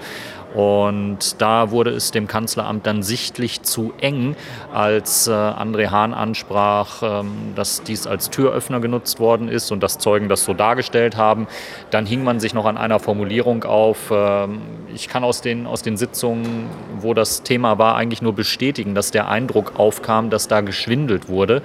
Und 0.56 1.41
da 1.41 1.70
wurde 1.72 1.89
es 1.89 2.12
dem 2.12 2.28
Kanzleramt 2.28 2.88
dann 2.88 3.04
sichtlich 3.04 3.63
zu 3.63 3.91
eng, 4.00 4.38
als 4.74 5.28
äh, 5.28 5.32
André 5.32 5.89
Hahn 5.91 6.13
ansprach, 6.13 7.04
ähm, 7.04 7.54
dass 7.56 7.84
dies 7.84 8.08
als 8.08 8.30
Türöffner 8.30 8.80
genutzt 8.80 9.20
worden 9.20 9.50
ist 9.50 9.74
und 9.74 9.84
dass 9.84 9.98
Zeugen 9.98 10.30
das 10.30 10.46
so 10.46 10.54
dargestellt 10.54 11.18
haben. 11.18 11.48
Dann 11.91 12.06
hing 12.06 12.24
man 12.24 12.39
sich 12.39 12.54
noch 12.54 12.63
an 12.63 12.78
einer 12.78 13.00
Formulierung 13.00 13.65
auf. 13.65 14.12
Ähm, 14.12 14.62
ich 14.94 15.10
kann 15.10 15.26
aus 15.26 15.41
den, 15.41 15.68
aus 15.68 15.82
den 15.82 15.98
Sitzungen, 15.98 16.70
wo 17.00 17.13
das 17.13 17.44
Thema 17.44 17.78
war, 17.78 17.98
eigentlich 17.98 18.22
nur 18.22 18.34
bestätigen, 18.34 18.96
dass 18.96 19.12
der 19.12 19.28
Eindruck 19.28 19.78
aufkam, 19.78 20.30
dass 20.30 20.48
da 20.48 20.62
geschwindelt 20.62 21.28
wurde. 21.28 21.63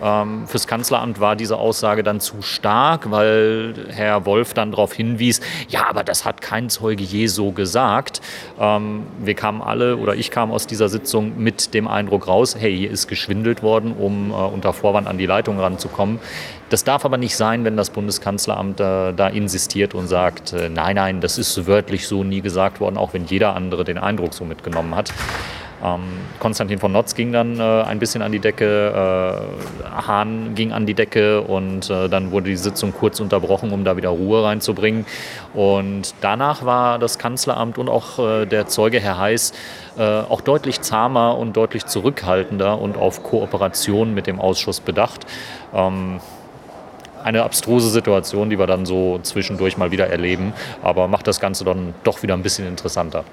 Ähm, 0.00 0.46
fürs 0.46 0.68
Kanzleramt 0.68 1.18
war 1.18 1.34
diese 1.34 1.56
Aussage 1.56 2.04
dann 2.04 2.20
zu 2.20 2.40
stark, 2.42 3.10
weil 3.10 3.74
Herr 3.88 4.26
Wolf 4.26 4.54
dann 4.54 4.70
darauf 4.70 4.92
hinwies, 4.92 5.40
ja, 5.68 5.88
aber 5.88 6.04
das 6.04 6.24
hat 6.24 6.40
kein 6.40 6.70
Zeuge 6.70 7.02
je 7.02 7.26
so 7.26 7.50
gesagt. 7.50 8.22
Ähm, 8.60 9.06
wir 9.18 9.34
kamen 9.34 9.62
alle 9.62 9.96
oder 9.96 10.14
ich 10.14 10.30
kam 10.30 10.50
aus 10.50 10.66
dieser 10.66 10.88
Sitzung 10.88 11.34
mit 11.36 11.74
dem 11.74 11.88
Eindruck 11.88 12.26
raus, 12.26 12.56
hey, 12.58 12.76
hier 12.76 12.90
ist 12.90 13.08
geschwindelt 13.08 13.62
worden, 13.62 13.92
um 13.92 14.30
äh, 14.30 14.34
unter 14.34 14.72
Vorwand 14.72 15.06
an 15.06 15.18
die 15.18 15.26
Leitung 15.26 15.58
ranzukommen. 15.58 16.18
Das 16.70 16.84
darf 16.84 17.04
aber 17.04 17.16
nicht 17.16 17.36
sein, 17.36 17.64
wenn 17.64 17.76
das 17.76 17.90
Bundeskanzleramt 17.90 18.80
äh, 18.80 19.12
da 19.12 19.28
insistiert 19.28 19.94
und 19.94 20.06
sagt, 20.06 20.52
äh, 20.52 20.68
nein, 20.68 20.96
nein, 20.96 21.20
das 21.20 21.38
ist 21.38 21.66
wörtlich 21.66 22.06
so 22.06 22.24
nie 22.24 22.40
gesagt 22.40 22.80
worden, 22.80 22.96
auch 22.96 23.14
wenn 23.14 23.24
jeder 23.24 23.54
andere 23.56 23.84
den 23.84 23.98
Eindruck 23.98 24.34
so 24.34 24.44
mitgenommen 24.44 24.94
hat. 24.94 25.12
Ähm, 25.82 26.00
Konstantin 26.40 26.78
von 26.78 26.92
Notz 26.92 27.14
ging 27.14 27.32
dann 27.32 27.60
äh, 27.60 27.62
ein 27.62 27.98
bisschen 27.98 28.22
an 28.22 28.32
die 28.32 28.40
Decke, 28.40 29.44
äh, 29.84 29.88
Hahn 30.06 30.54
ging 30.54 30.72
an 30.72 30.86
die 30.86 30.94
Decke 30.94 31.40
und 31.42 31.88
äh, 31.88 32.08
dann 32.08 32.30
wurde 32.32 32.50
die 32.50 32.56
Sitzung 32.56 32.92
kurz 32.92 33.20
unterbrochen, 33.20 33.70
um 33.70 33.84
da 33.84 33.96
wieder 33.96 34.08
Ruhe 34.08 34.44
reinzubringen. 34.44 35.06
Und 35.54 36.14
danach 36.20 36.64
war 36.64 36.98
das 36.98 37.18
Kanzleramt 37.18 37.78
und 37.78 37.88
auch 37.88 38.18
äh, 38.18 38.46
der 38.46 38.66
Zeuge 38.66 38.98
Herr 39.00 39.18
Heiß 39.18 39.52
äh, 39.96 40.02
auch 40.02 40.40
deutlich 40.40 40.80
zahmer 40.80 41.38
und 41.38 41.56
deutlich 41.56 41.86
zurückhaltender 41.86 42.80
und 42.80 42.96
auf 42.96 43.22
Kooperation 43.22 44.14
mit 44.14 44.26
dem 44.26 44.40
Ausschuss 44.40 44.80
bedacht. 44.80 45.26
Ähm, 45.74 46.20
eine 47.22 47.42
abstruse 47.42 47.90
Situation, 47.90 48.50
die 48.50 48.58
wir 48.58 48.66
dann 48.66 48.86
so 48.86 49.18
zwischendurch 49.22 49.76
mal 49.76 49.90
wieder 49.90 50.08
erleben, 50.08 50.52
aber 50.82 51.08
macht 51.08 51.26
das 51.26 51.40
Ganze 51.40 51.64
dann 51.64 51.94
doch 52.04 52.22
wieder 52.22 52.34
ein 52.34 52.42
bisschen 52.42 52.66
interessanter. 52.66 53.24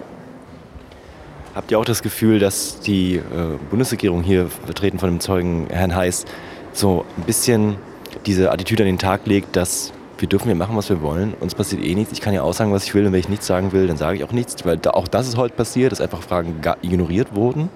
Habt 1.56 1.72
ihr 1.72 1.80
auch 1.80 1.86
das 1.86 2.04
Gefühl, 2.04 2.40
dass 2.40 2.82
die 2.82 3.16
äh, 3.16 3.22
Bundesregierung 3.70 4.24
hier, 4.24 4.48
vertreten 4.48 5.00
von 5.00 5.10
dem 5.10 5.22
Zeugen 5.22 5.68
Herrn 5.70 5.96
Heiß, 5.96 6.26
so 6.74 7.06
ein 7.18 7.24
bisschen 7.24 7.78
diese 8.26 8.52
Attitüde 8.52 8.84
an 8.84 8.88
den 8.88 9.00
Tag 9.00 9.26
legt, 9.26 9.56
dass 9.56 9.94
wir 10.18 10.28
dürfen 10.28 10.50
ja 10.50 10.56
machen, 10.56 10.76
was 10.76 10.90
wir 10.90 11.02
wollen, 11.02 11.34
uns 11.40 11.56
passiert 11.56 11.82
eh 11.82 11.96
nichts, 11.96 12.12
ich 12.12 12.20
kann 12.20 12.34
ja 12.34 12.42
auch 12.42 12.54
sagen, 12.54 12.74
was 12.74 12.84
ich 12.84 12.94
will 12.94 13.06
und 13.06 13.14
wenn 13.14 13.22
ich 13.22 13.30
nichts 13.30 13.48
sagen 13.48 13.72
will, 13.72 13.88
dann 13.88 13.96
sage 13.96 14.18
ich 14.18 14.26
auch 14.26 14.34
nichts, 14.34 14.66
weil 14.66 14.78
da, 14.78 14.92
auch 14.92 15.08
das 15.08 15.30
ist 15.30 15.38
heute 15.38 15.56
passiert, 15.56 15.94
dass 15.94 16.02
einfach 16.02 16.22
Fragen 16.22 16.60
ignoriert 16.82 17.34
wurden. 17.36 17.70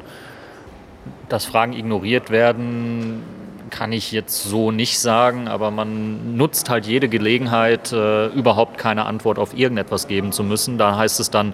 Dass 1.30 1.46
Fragen 1.46 1.72
ignoriert 1.72 2.32
werden, 2.32 3.24
kann 3.70 3.94
ich 3.94 4.12
jetzt 4.12 4.44
so 4.44 4.72
nicht 4.72 5.00
sagen, 5.00 5.48
aber 5.48 5.72
man 5.72 6.36
nutzt 6.36 6.70
halt 6.70 6.86
jede 6.86 7.08
Gelegenheit, 7.08 7.94
äh, 7.94 8.28
überhaupt 8.28 8.78
keine 8.78 9.06
Antwort 9.06 9.40
auf 9.40 9.58
irgendetwas 9.58 10.08
geben 10.08 10.34
zu 10.34 10.44
müssen. 10.44 10.78
Da 10.78 10.98
heißt 10.98 11.20
es 11.20 11.30
dann, 11.30 11.54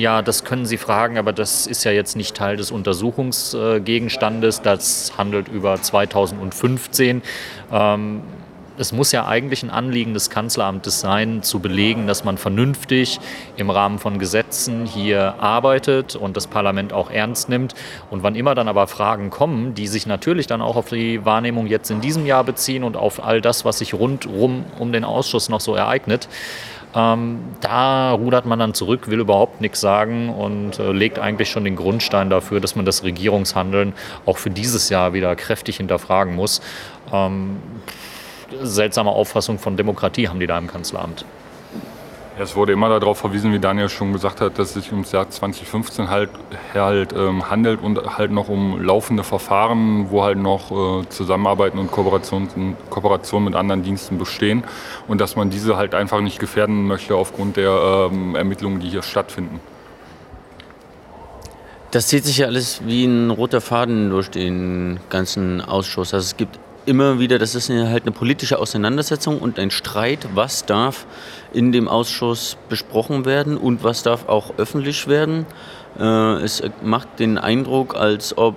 ja, 0.00 0.22
das 0.22 0.44
können 0.44 0.66
Sie 0.66 0.78
fragen, 0.78 1.18
aber 1.18 1.32
das 1.32 1.66
ist 1.66 1.84
ja 1.84 1.92
jetzt 1.92 2.16
nicht 2.16 2.34
Teil 2.34 2.56
des 2.56 2.70
Untersuchungsgegenstandes. 2.70 4.62
Das 4.62 5.12
handelt 5.16 5.48
über 5.48 5.80
2015. 5.80 7.22
Ähm, 7.70 8.22
es 8.78 8.92
muss 8.92 9.12
ja 9.12 9.26
eigentlich 9.26 9.62
ein 9.62 9.68
Anliegen 9.68 10.14
des 10.14 10.30
Kanzleramtes 10.30 11.00
sein, 11.00 11.42
zu 11.42 11.60
belegen, 11.60 12.06
dass 12.06 12.24
man 12.24 12.38
vernünftig 12.38 13.20
im 13.58 13.68
Rahmen 13.68 13.98
von 13.98 14.18
Gesetzen 14.18 14.86
hier 14.86 15.34
arbeitet 15.38 16.16
und 16.16 16.34
das 16.34 16.46
Parlament 16.46 16.94
auch 16.94 17.10
ernst 17.10 17.50
nimmt. 17.50 17.74
Und 18.10 18.22
wann 18.22 18.34
immer 18.34 18.54
dann 18.54 18.68
aber 18.68 18.86
Fragen 18.86 19.28
kommen, 19.28 19.74
die 19.74 19.86
sich 19.86 20.06
natürlich 20.06 20.46
dann 20.46 20.62
auch 20.62 20.76
auf 20.76 20.88
die 20.88 21.22
Wahrnehmung 21.26 21.66
jetzt 21.66 21.90
in 21.90 22.00
diesem 22.00 22.24
Jahr 22.24 22.42
beziehen 22.42 22.82
und 22.82 22.96
auf 22.96 23.22
all 23.22 23.42
das, 23.42 23.66
was 23.66 23.80
sich 23.80 23.92
rundrum 23.92 24.64
um 24.78 24.92
den 24.92 25.04
Ausschuss 25.04 25.50
noch 25.50 25.60
so 25.60 25.74
ereignet, 25.74 26.30
ähm, 26.94 27.40
da 27.60 28.12
rudert 28.12 28.46
man 28.46 28.58
dann 28.58 28.74
zurück, 28.74 29.08
will 29.08 29.20
überhaupt 29.20 29.60
nichts 29.60 29.80
sagen 29.80 30.30
und 30.30 30.78
äh, 30.78 30.90
legt 30.92 31.18
eigentlich 31.18 31.50
schon 31.50 31.64
den 31.64 31.76
Grundstein 31.76 32.30
dafür, 32.30 32.60
dass 32.60 32.74
man 32.74 32.84
das 32.84 33.04
Regierungshandeln 33.04 33.92
auch 34.26 34.38
für 34.38 34.50
dieses 34.50 34.88
Jahr 34.88 35.12
wieder 35.12 35.36
kräftig 35.36 35.76
hinterfragen 35.76 36.34
muss. 36.34 36.60
Ähm, 37.12 37.58
seltsame 38.62 39.10
Auffassung 39.10 39.58
von 39.58 39.76
Demokratie 39.76 40.28
haben 40.28 40.40
die 40.40 40.46
da 40.46 40.58
im 40.58 40.66
Kanzleramt. 40.66 41.24
Es 42.42 42.56
wurde 42.56 42.72
immer 42.72 42.88
darauf 42.88 43.18
verwiesen, 43.18 43.52
wie 43.52 43.58
Daniel 43.58 43.90
schon 43.90 44.14
gesagt 44.14 44.40
hat, 44.40 44.58
dass 44.58 44.68
es 44.68 44.84
sich 44.84 44.92
ums 44.92 45.12
Jahr 45.12 45.28
2015 45.28 46.08
halt, 46.08 46.30
halt 46.72 47.12
ähm, 47.12 47.50
handelt 47.50 47.82
und 47.82 48.16
halt 48.16 48.30
noch 48.30 48.48
um 48.48 48.82
laufende 48.82 49.24
Verfahren, 49.24 50.10
wo 50.10 50.22
halt 50.24 50.38
noch 50.38 51.02
äh, 51.02 51.06
Zusammenarbeiten 51.10 51.78
und 51.78 51.90
Kooperationen 51.90 52.78
Kooperation 52.88 53.44
mit 53.44 53.54
anderen 53.54 53.82
Diensten 53.82 54.16
bestehen 54.16 54.64
und 55.06 55.20
dass 55.20 55.36
man 55.36 55.50
diese 55.50 55.76
halt 55.76 55.94
einfach 55.94 56.22
nicht 56.22 56.38
gefährden 56.38 56.86
möchte 56.86 57.14
aufgrund 57.14 57.58
der 57.58 58.08
ähm, 58.10 58.34
Ermittlungen, 58.34 58.80
die 58.80 58.88
hier 58.88 59.02
stattfinden. 59.02 59.60
Das 61.90 62.06
zieht 62.06 62.24
sich 62.24 62.38
ja 62.38 62.46
alles 62.46 62.80
wie 62.86 63.04
ein 63.04 63.28
roter 63.28 63.60
Faden 63.60 64.08
durch 64.08 64.30
den 64.30 64.98
ganzen 65.10 65.60
Ausschuss. 65.60 66.14
Also 66.14 66.24
es 66.24 66.38
gibt 66.38 66.58
immer 66.86 67.18
wieder, 67.18 67.38
das 67.38 67.54
ist 67.54 67.70
halt 67.70 68.04
eine 68.04 68.12
politische 68.12 68.58
Auseinandersetzung 68.58 69.38
und 69.38 69.58
ein 69.58 69.70
Streit, 69.70 70.28
was 70.34 70.66
darf 70.66 71.06
in 71.52 71.72
dem 71.72 71.88
Ausschuss 71.88 72.56
besprochen 72.68 73.24
werden 73.24 73.56
und 73.56 73.84
was 73.84 74.02
darf 74.02 74.28
auch 74.28 74.54
öffentlich 74.56 75.08
werden. 75.08 75.46
Äh, 75.98 76.42
es 76.42 76.62
macht 76.82 77.18
den 77.18 77.38
Eindruck, 77.38 77.96
als 77.96 78.36
ob 78.36 78.56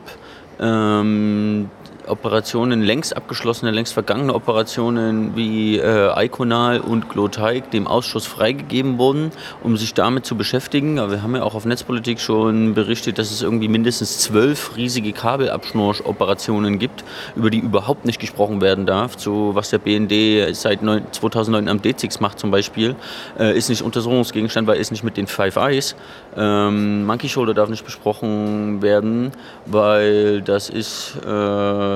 ähm, 0.60 1.70
Operationen, 2.08 2.82
längst 2.82 3.16
abgeschlossene, 3.16 3.72
längst 3.72 3.94
vergangene 3.94 4.34
Operationen 4.34 5.36
wie 5.36 5.78
äh, 5.78 6.26
Iconal 6.26 6.80
und 6.80 7.10
Gloteig 7.10 7.72
dem 7.72 7.88
Ausschuss 7.88 8.26
freigegeben 8.26 8.98
wurden, 8.98 9.32
um 9.64 9.78
sich 9.78 9.94
damit 9.94 10.26
zu 10.26 10.36
beschäftigen. 10.36 11.00
Aber 11.00 11.12
wir 11.12 11.24
haben 11.24 11.36
ja 11.36 11.44
auch 11.44 11.56
auf 11.56 11.66
Netzpolitik 11.66 12.20
schon 12.20 12.74
berichtet, 12.74 13.18
dass 13.18 13.32
es 13.32 13.42
irgendwie 13.42 13.68
mindestens 13.68 14.20
zwölf 14.20 14.76
riesige 14.76 15.14
Kabelabschnur-Operationen 15.14 16.80
gibt, 16.80 17.04
über 17.36 17.50
die 17.50 17.60
überhaupt 17.60 18.06
nicht 18.06 18.20
gesprochen 18.20 18.62
werden 18.62 18.86
darf. 18.86 19.18
So 19.18 19.56
was 19.56 19.70
der 19.70 19.80
BND 19.80 20.56
seit 20.56 20.80
2009 20.82 21.68
am 21.68 21.82
DZIX 21.82 22.20
macht 22.20 22.40
zum 22.40 22.52
Beispiel, 22.52 22.96
äh, 23.40 23.58
ist 23.58 23.70
nicht 23.70 23.82
Untersuchungsgegenstand, 23.82 24.68
weil 24.68 24.80
ist 24.80 24.92
nicht 24.92 25.04
mit 25.04 25.18
den 25.18 25.28
Five 25.28 25.56
Eyes. 25.56 25.96
Ähm, 26.36 27.06
Monkey 27.06 27.30
Shoulder 27.30 27.54
darf 27.54 27.70
nicht 27.70 27.86
besprochen 27.86 28.82
werden, 28.82 29.32
weil 29.66 30.42
das 30.42 30.70
ist 30.70 31.16
äh, 31.26 31.93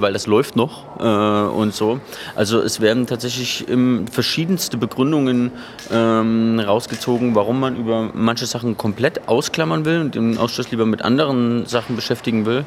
weil 0.00 0.12
das 0.12 0.26
läuft 0.26 0.56
noch 0.56 1.00
äh, 1.00 1.48
und 1.48 1.74
so. 1.74 2.00
Also 2.34 2.60
es 2.60 2.80
werden 2.80 3.06
tatsächlich 3.06 3.66
verschiedenste 4.10 4.76
Begründungen 4.76 5.52
ähm, 5.90 6.60
rausgezogen, 6.60 7.34
warum 7.34 7.60
man 7.60 7.76
über 7.76 8.10
manche 8.14 8.46
Sachen 8.46 8.76
komplett 8.76 9.28
ausklammern 9.28 9.84
will 9.84 10.00
und 10.00 10.14
den 10.14 10.38
Ausschuss 10.38 10.70
lieber 10.70 10.86
mit 10.86 11.02
anderen 11.02 11.66
Sachen 11.66 11.96
beschäftigen 11.96 12.46
will. 12.46 12.64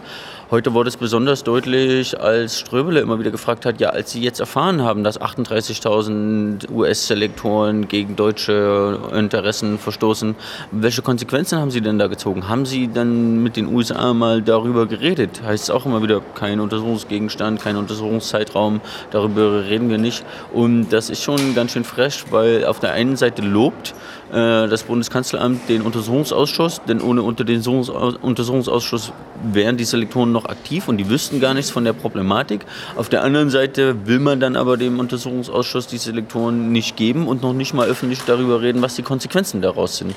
Heute 0.51 0.73
wurde 0.73 0.89
es 0.89 0.97
besonders 0.97 1.45
deutlich, 1.45 2.19
als 2.19 2.59
Ströbele 2.59 2.99
immer 2.99 3.17
wieder 3.19 3.31
gefragt 3.31 3.65
hat, 3.65 3.79
ja, 3.79 3.91
als 3.91 4.11
Sie 4.11 4.21
jetzt 4.21 4.41
erfahren 4.41 4.81
haben, 4.81 5.01
dass 5.01 5.21
38.000 5.21 6.69
US-Selektoren 6.69 7.87
gegen 7.87 8.17
deutsche 8.17 8.99
Interessen 9.13 9.79
verstoßen, 9.79 10.35
welche 10.71 11.03
Konsequenzen 11.03 11.57
haben 11.57 11.71
Sie 11.71 11.79
denn 11.79 11.97
da 11.97 12.07
gezogen? 12.07 12.49
Haben 12.49 12.65
Sie 12.65 12.89
dann 12.93 13.41
mit 13.41 13.55
den 13.55 13.73
USA 13.73 14.13
mal 14.13 14.41
darüber 14.41 14.87
geredet? 14.87 15.41
Heißt 15.41 15.63
es 15.63 15.69
auch 15.69 15.85
immer 15.85 16.03
wieder, 16.03 16.19
kein 16.35 16.59
Untersuchungsgegenstand, 16.71 17.61
kein 17.61 17.75
Untersuchungszeitraum, 17.75 18.79
darüber 19.11 19.65
reden 19.65 19.89
wir 19.89 19.97
nicht. 19.97 20.23
Und 20.53 20.89
das 20.89 21.09
ist 21.09 21.21
schon 21.21 21.53
ganz 21.53 21.73
schön 21.73 21.83
fresh, 21.83 22.25
weil 22.29 22.65
auf 22.65 22.79
der 22.79 22.93
einen 22.93 23.17
Seite 23.17 23.41
lobt 23.41 23.93
das 24.31 24.83
Bundeskanzleramt 24.83 25.67
den 25.67 25.81
Untersuchungsausschuss, 25.81 26.81
denn 26.87 27.01
ohne 27.01 27.21
unter 27.21 27.43
den 27.43 27.61
Untersuchungsausschuss 27.61 29.11
wären 29.43 29.77
die 29.77 29.83
Selektoren 29.83 30.31
noch 30.31 30.45
aktiv 30.45 30.87
und 30.87 30.97
die 30.97 31.09
wüssten 31.09 31.39
gar 31.39 31.53
nichts 31.53 31.71
von 31.71 31.83
der 31.83 31.93
Problematik. 31.93 32.65
Auf 32.95 33.09
der 33.09 33.23
anderen 33.23 33.49
Seite 33.49 34.07
will 34.07 34.19
man 34.19 34.39
dann 34.39 34.55
aber 34.55 34.77
dem 34.77 34.99
Untersuchungsausschuss 34.99 35.87
die 35.87 35.97
Selektoren 35.97 36.71
nicht 36.71 36.95
geben 36.95 37.27
und 37.27 37.41
noch 37.41 37.53
nicht 37.53 37.73
mal 37.73 37.87
öffentlich 37.87 38.21
darüber 38.25 38.61
reden, 38.61 38.81
was 38.81 38.95
die 38.95 39.03
Konsequenzen 39.03 39.61
daraus 39.61 39.97
sind. 39.97 40.15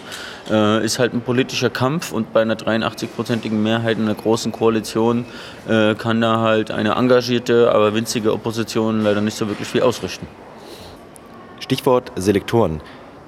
Äh, 0.50 0.84
ist 0.84 0.98
halt 0.98 1.14
ein 1.14 1.20
politischer 1.20 1.70
Kampf 1.70 2.12
und 2.12 2.32
bei 2.32 2.42
einer 2.42 2.56
83-prozentigen 2.56 3.62
Mehrheit 3.62 3.98
in 3.98 4.04
einer 4.04 4.14
großen 4.14 4.52
Koalition 4.52 5.24
äh, 5.68 5.94
kann 5.94 6.20
da 6.20 6.40
halt 6.40 6.70
eine 6.70 6.92
engagierte, 6.92 7.72
aber 7.72 7.94
winzige 7.94 8.32
Opposition 8.32 9.02
leider 9.02 9.20
nicht 9.20 9.36
so 9.36 9.48
wirklich 9.48 9.68
viel 9.68 9.82
ausrichten. 9.82 10.26
Stichwort 11.60 12.12
Selektoren. 12.16 12.80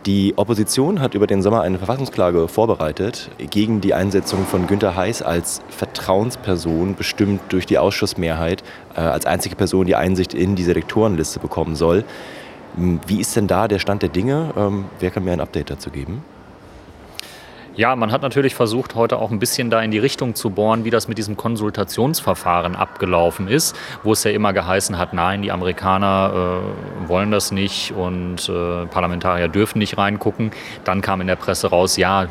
Die 0.07 0.35
Opposition 0.37 1.01
hat 1.01 1.14
über 1.14 1.27
den 1.27 1.42
Sommer 1.42 1.62
eine 1.62 1.79
Verfassungsklage 1.79 2.47
vorbereitet 2.47 3.29
gegen 3.51 3.81
die 3.81 3.92
Einsetzung 3.92 4.45
von 4.45 4.69
Günter 4.69 4.95
Heiß 4.95 5.23
als 5.23 5.62
Vertrauensperson, 5.69 6.95
bestimmt 6.95 7.40
durch 7.49 7.66
die 7.66 7.77
Ausschussmehrheit, 7.77 8.62
äh, 8.95 9.01
als 9.01 9.27
einzige 9.27 9.57
Person, 9.57 9.85
die 9.85 9.97
Einsicht 9.97 10.33
in 10.33 10.55
die 10.55 10.62
Selektorenliste 10.62 11.40
bekommen 11.40 11.75
soll. 11.75 12.05
Wie 12.77 13.21
ist 13.21 13.35
denn 13.35 13.49
da 13.49 13.66
der 13.66 13.81
Stand 13.81 14.03
der 14.03 14.09
Dinge? 14.09 14.53
Ähm, 14.57 14.85
wer 15.01 15.11
kann 15.11 15.25
mir 15.25 15.33
ein 15.33 15.40
Update 15.40 15.71
dazu 15.71 15.90
geben? 15.90 16.23
Ja, 17.77 17.95
man 17.95 18.11
hat 18.11 18.23
natürlich 18.23 18.55
versucht, 18.55 18.95
heute 18.95 19.19
auch 19.19 19.31
ein 19.31 19.39
bisschen 19.39 19.69
da 19.69 19.83
in 19.83 19.91
die 19.91 19.99
Richtung 19.99 20.35
zu 20.35 20.49
bohren, 20.49 20.87
wie 20.87 20.91
das 20.91 21.09
mit 21.09 21.19
diesem 21.19 21.37
Konsultationsverfahren 21.37 22.75
abgelaufen 22.75 23.49
ist, 23.49 23.77
wo 24.03 24.12
es 24.12 24.25
ja 24.25 24.31
immer 24.31 24.55
geheißen 24.55 24.97
hat, 24.97 25.12
nein, 25.12 25.43
die 25.43 25.53
Amerikaner 25.53 26.62
äh, 27.05 27.09
wollen 27.09 27.31
das 27.31 27.53
nicht 27.53 27.93
und 27.93 28.49
äh, 28.49 28.87
Parlamentarier 28.87 29.49
dürfen 29.49 29.79
nicht 29.79 29.99
reingucken. 29.99 30.53
Dann 30.85 31.03
kam 31.03 31.21
in 31.21 31.27
der 31.27 31.37
Presse 31.37 31.69
raus, 31.69 31.99
ja, 31.99 32.29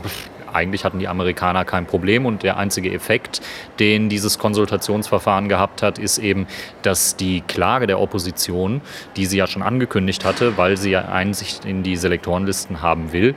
eigentlich 0.52 0.84
hatten 0.84 0.98
die 0.98 1.08
Amerikaner 1.08 1.64
kein 1.64 1.86
Problem 1.86 2.26
und 2.26 2.42
der 2.42 2.58
einzige 2.58 2.92
Effekt, 2.92 3.42
den 3.80 4.10
dieses 4.10 4.40
Konsultationsverfahren 4.40 5.48
gehabt 5.48 5.84
hat, 5.84 6.00
ist 6.00 6.18
eben, 6.18 6.48
dass 6.82 7.18
die 7.18 7.42
Klage 7.42 7.86
der 7.86 8.00
Opposition, 8.00 8.82
die 9.16 9.28
sie 9.28 9.38
ja 9.38 9.46
schon 9.46 9.62
angekündigt 9.62 10.26
hatte, 10.26 10.58
weil 10.58 10.78
sie 10.78 10.90
ja 10.90 11.06
Einsicht 11.06 11.66
in 11.66 11.84
die 11.84 11.98
Selektorenlisten 11.98 12.82
haben 12.82 13.12
will, 13.12 13.36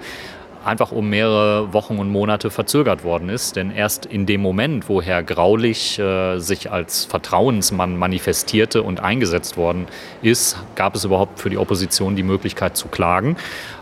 einfach 0.69 0.93
um 0.93 1.09
mehrere 1.09 1.73
Wochen 1.73 1.99
und 1.99 2.11
Monate 2.11 2.51
verzögert 2.51 3.03
worden 3.03 3.29
ist. 3.29 3.57
Denn 3.57 3.71
erst 3.71 4.07
in 4.07 4.27
dem 4.27 4.41
Moment, 4.41 4.89
wo 4.89 5.03
Herr 5.03 5.23
Graulich 5.23 5.99
äh, 5.99 6.39
sich 6.39 6.71
als 6.71 7.07
Vertrauensmann 7.07 7.97
manifestierte 7.97 8.83
und 8.83 9.01
eingesetzt 9.01 9.57
worden 9.57 9.87
ist, 10.23 10.57
gab 10.77 10.95
es 10.95 11.05
überhaupt 11.05 11.41
für 11.41 11.51
die 11.51 11.59
Opposition 11.59 12.15
die 12.15 12.23
Möglichkeit 12.23 12.77
zu 12.77 12.89
klagen. 12.89 13.37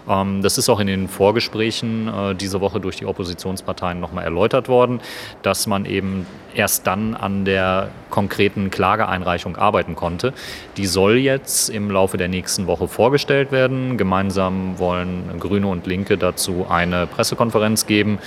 Ähm, 0.09 0.42
das 0.42 0.59
ist 0.59 0.69
auch 0.69 0.81
in 0.81 0.87
den 0.87 1.09
Vorgesprächen 1.09 2.09
äh, 2.09 2.35
diese 2.35 2.61
Woche 2.61 2.81
durch 2.81 2.97
die 2.97 3.07
Oppositionsparteien 3.07 4.01
nochmal 4.01 4.25
erläutert 4.25 4.69
worden, 4.69 5.01
dass 5.42 5.66
man 5.66 5.85
eben 5.85 6.27
erst 6.55 6.87
dann 6.87 7.14
an 7.14 7.45
der 7.45 7.90
konkreten 8.11 8.71
Klageeinreichung 8.71 9.57
arbeiten 9.57 9.95
konnte. 9.95 10.33
Die 10.77 10.87
soll 10.87 11.16
jetzt 11.16 11.69
im 11.69 11.90
Laufe 11.90 12.16
der 12.16 12.29
nächsten 12.29 12.66
Woche 12.66 12.88
vorgestellt 12.88 13.53
werden. 13.53 13.99
Gemeinsam 13.99 14.79
wollen 14.79 15.38
Grüne 15.38 15.66
und 15.66 15.87
Linke 15.87 16.16
dazu 16.16 16.66
eine 16.69 17.07
Pressekonferenz 17.07 17.87
geben, 17.87 18.19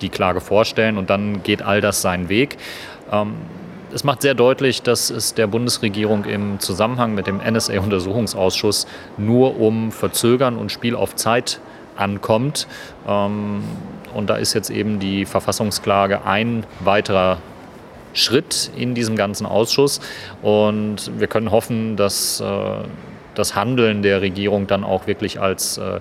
die 0.00 0.08
Klage 0.08 0.40
vorstellen 0.40 0.98
und 0.98 1.10
dann 1.10 1.42
geht 1.42 1.62
all 1.62 1.80
das 1.80 2.02
seinen 2.02 2.28
Weg. 2.28 2.56
Es 3.94 4.02
macht 4.02 4.22
sehr 4.22 4.34
deutlich, 4.34 4.82
dass 4.82 5.08
es 5.08 5.34
der 5.34 5.46
Bundesregierung 5.46 6.24
im 6.24 6.58
Zusammenhang 6.58 7.14
mit 7.14 7.28
dem 7.28 7.38
NSA-Untersuchungsausschuss 7.38 8.88
nur 9.18 9.60
um 9.60 9.92
Verzögern 9.92 10.56
und 10.56 10.72
Spiel 10.72 10.96
auf 10.96 11.14
Zeit 11.14 11.60
ankommt. 11.94 12.66
Ähm, 13.06 13.62
und 14.12 14.28
da 14.28 14.34
ist 14.34 14.52
jetzt 14.52 14.70
eben 14.70 14.98
die 14.98 15.24
Verfassungsklage 15.26 16.26
ein 16.26 16.66
weiterer 16.80 17.38
Schritt 18.14 18.72
in 18.76 18.96
diesem 18.96 19.14
ganzen 19.14 19.46
Ausschuss. 19.46 20.00
Und 20.42 21.12
wir 21.16 21.28
können 21.28 21.52
hoffen, 21.52 21.94
dass 21.94 22.40
äh, 22.40 22.44
das 23.36 23.54
Handeln 23.54 24.02
der 24.02 24.22
Regierung 24.22 24.66
dann 24.66 24.82
auch 24.82 25.06
wirklich 25.06 25.40
als 25.40 25.78
äh, 25.78 26.00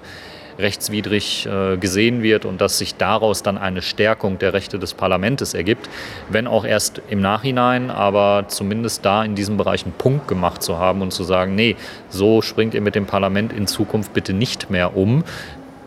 rechtswidrig 0.58 1.46
äh, 1.46 1.78
gesehen 1.78 2.24
wird 2.24 2.46
und 2.46 2.62
dass 2.62 2.78
sich 2.78 2.96
daraus 2.96 3.44
dann 3.44 3.58
eine 3.58 3.82
Stärkung 3.82 4.40
der 4.40 4.54
Rechte 4.54 4.80
des 4.80 4.94
Parlaments 4.94 5.54
ergibt, 5.54 5.90
wenn 6.30 6.48
auch 6.48 6.66
erst 6.66 7.02
im 7.10 7.22
Nachhinein, 7.22 7.90
aber 7.90 8.46
zumindest 8.48 9.06
da 9.06 9.24
in 9.24 9.36
diesem 9.36 9.58
Bereich 9.58 9.84
einen 9.84 9.94
Punkt 9.94 10.28
gemacht 10.28 10.64
zu 10.64 10.78
haben 10.78 11.02
und 11.02 11.12
zu 11.12 11.24
sagen, 11.24 11.56
nee, 11.56 11.76
so 12.10 12.42
springt 12.42 12.74
ihr 12.74 12.82
mit 12.82 12.96
dem 12.96 13.06
Parlament 13.06 13.54
in 13.54 13.68
Zukunft 13.68 14.14
bitte 14.14 14.34
nicht 14.34 14.70
mehr 14.70 14.96
um. 14.96 15.24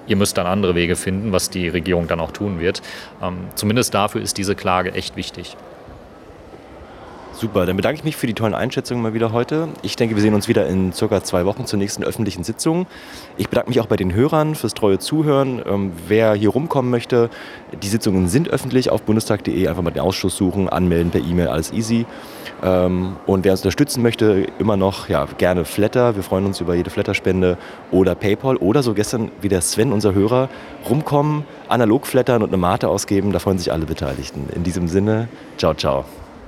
Ihr 0.06 0.16
müsst 0.16 0.38
dann 0.38 0.46
andere 0.46 0.74
Wege 0.74 0.94
finden, 0.96 1.32
was 1.32 1.50
die 1.50 1.68
Regierung 1.68 2.06
dann 2.06 2.20
auch 2.20 2.30
tun 2.30 2.60
wird. 2.60 2.82
Ähm, 3.22 3.38
zumindest 3.54 3.94
dafür 3.94 4.22
ist 4.22 4.38
diese 4.38 4.54
Klage 4.54 4.94
echt 4.94 5.16
wichtig. 5.16 5.56
Super, 7.38 7.66
dann 7.66 7.76
bedanke 7.76 7.98
ich 7.98 8.04
mich 8.04 8.16
für 8.16 8.26
die 8.26 8.32
tollen 8.32 8.54
Einschätzungen 8.54 9.02
mal 9.02 9.12
wieder 9.12 9.30
heute. 9.30 9.68
Ich 9.82 9.94
denke, 9.94 10.14
wir 10.14 10.22
sehen 10.22 10.32
uns 10.32 10.48
wieder 10.48 10.66
in 10.66 10.94
circa 10.94 11.22
zwei 11.22 11.44
Wochen 11.44 11.66
zur 11.66 11.78
nächsten 11.78 12.02
öffentlichen 12.02 12.44
Sitzung. 12.44 12.86
Ich 13.36 13.50
bedanke 13.50 13.68
mich 13.68 13.78
auch 13.78 13.88
bei 13.88 13.96
den 13.96 14.14
Hörern 14.14 14.54
fürs 14.54 14.72
treue 14.72 14.98
Zuhören. 14.98 15.60
Ähm, 15.66 15.92
wer 16.08 16.32
hier 16.32 16.48
rumkommen 16.48 16.90
möchte, 16.90 17.28
die 17.82 17.88
Sitzungen 17.88 18.28
sind 18.28 18.48
öffentlich 18.48 18.88
auf 18.88 19.02
bundestag.de. 19.02 19.68
Einfach 19.68 19.82
mal 19.82 19.90
den 19.90 20.00
Ausschuss 20.00 20.34
suchen, 20.34 20.70
anmelden 20.70 21.10
per 21.10 21.20
E-Mail, 21.20 21.48
alles 21.48 21.74
easy. 21.74 22.06
Ähm, 22.62 23.16
und 23.26 23.44
wer 23.44 23.52
uns 23.52 23.60
unterstützen 23.60 24.02
möchte, 24.02 24.46
immer 24.58 24.78
noch 24.78 25.10
ja, 25.10 25.26
gerne 25.36 25.66
Flatter. 25.66 26.16
Wir 26.16 26.22
freuen 26.22 26.46
uns 26.46 26.62
über 26.62 26.74
jede 26.74 26.88
Flatterspende 26.88 27.58
oder 27.90 28.14
PayPal 28.14 28.56
oder 28.56 28.82
so 28.82 28.94
gestern 28.94 29.30
wie 29.42 29.50
der 29.50 29.60
Sven, 29.60 29.92
unser 29.92 30.14
Hörer, 30.14 30.48
rumkommen, 30.88 31.44
analog 31.68 32.06
flattern 32.06 32.42
und 32.42 32.48
eine 32.48 32.56
Mate 32.56 32.88
ausgeben. 32.88 33.32
Da 33.32 33.40
freuen 33.40 33.58
sich 33.58 33.72
alle 33.72 33.84
Beteiligten. 33.84 34.48
In 34.54 34.62
diesem 34.62 34.88
Sinne, 34.88 35.28
ciao, 35.58 35.74
ciao. 35.74 36.06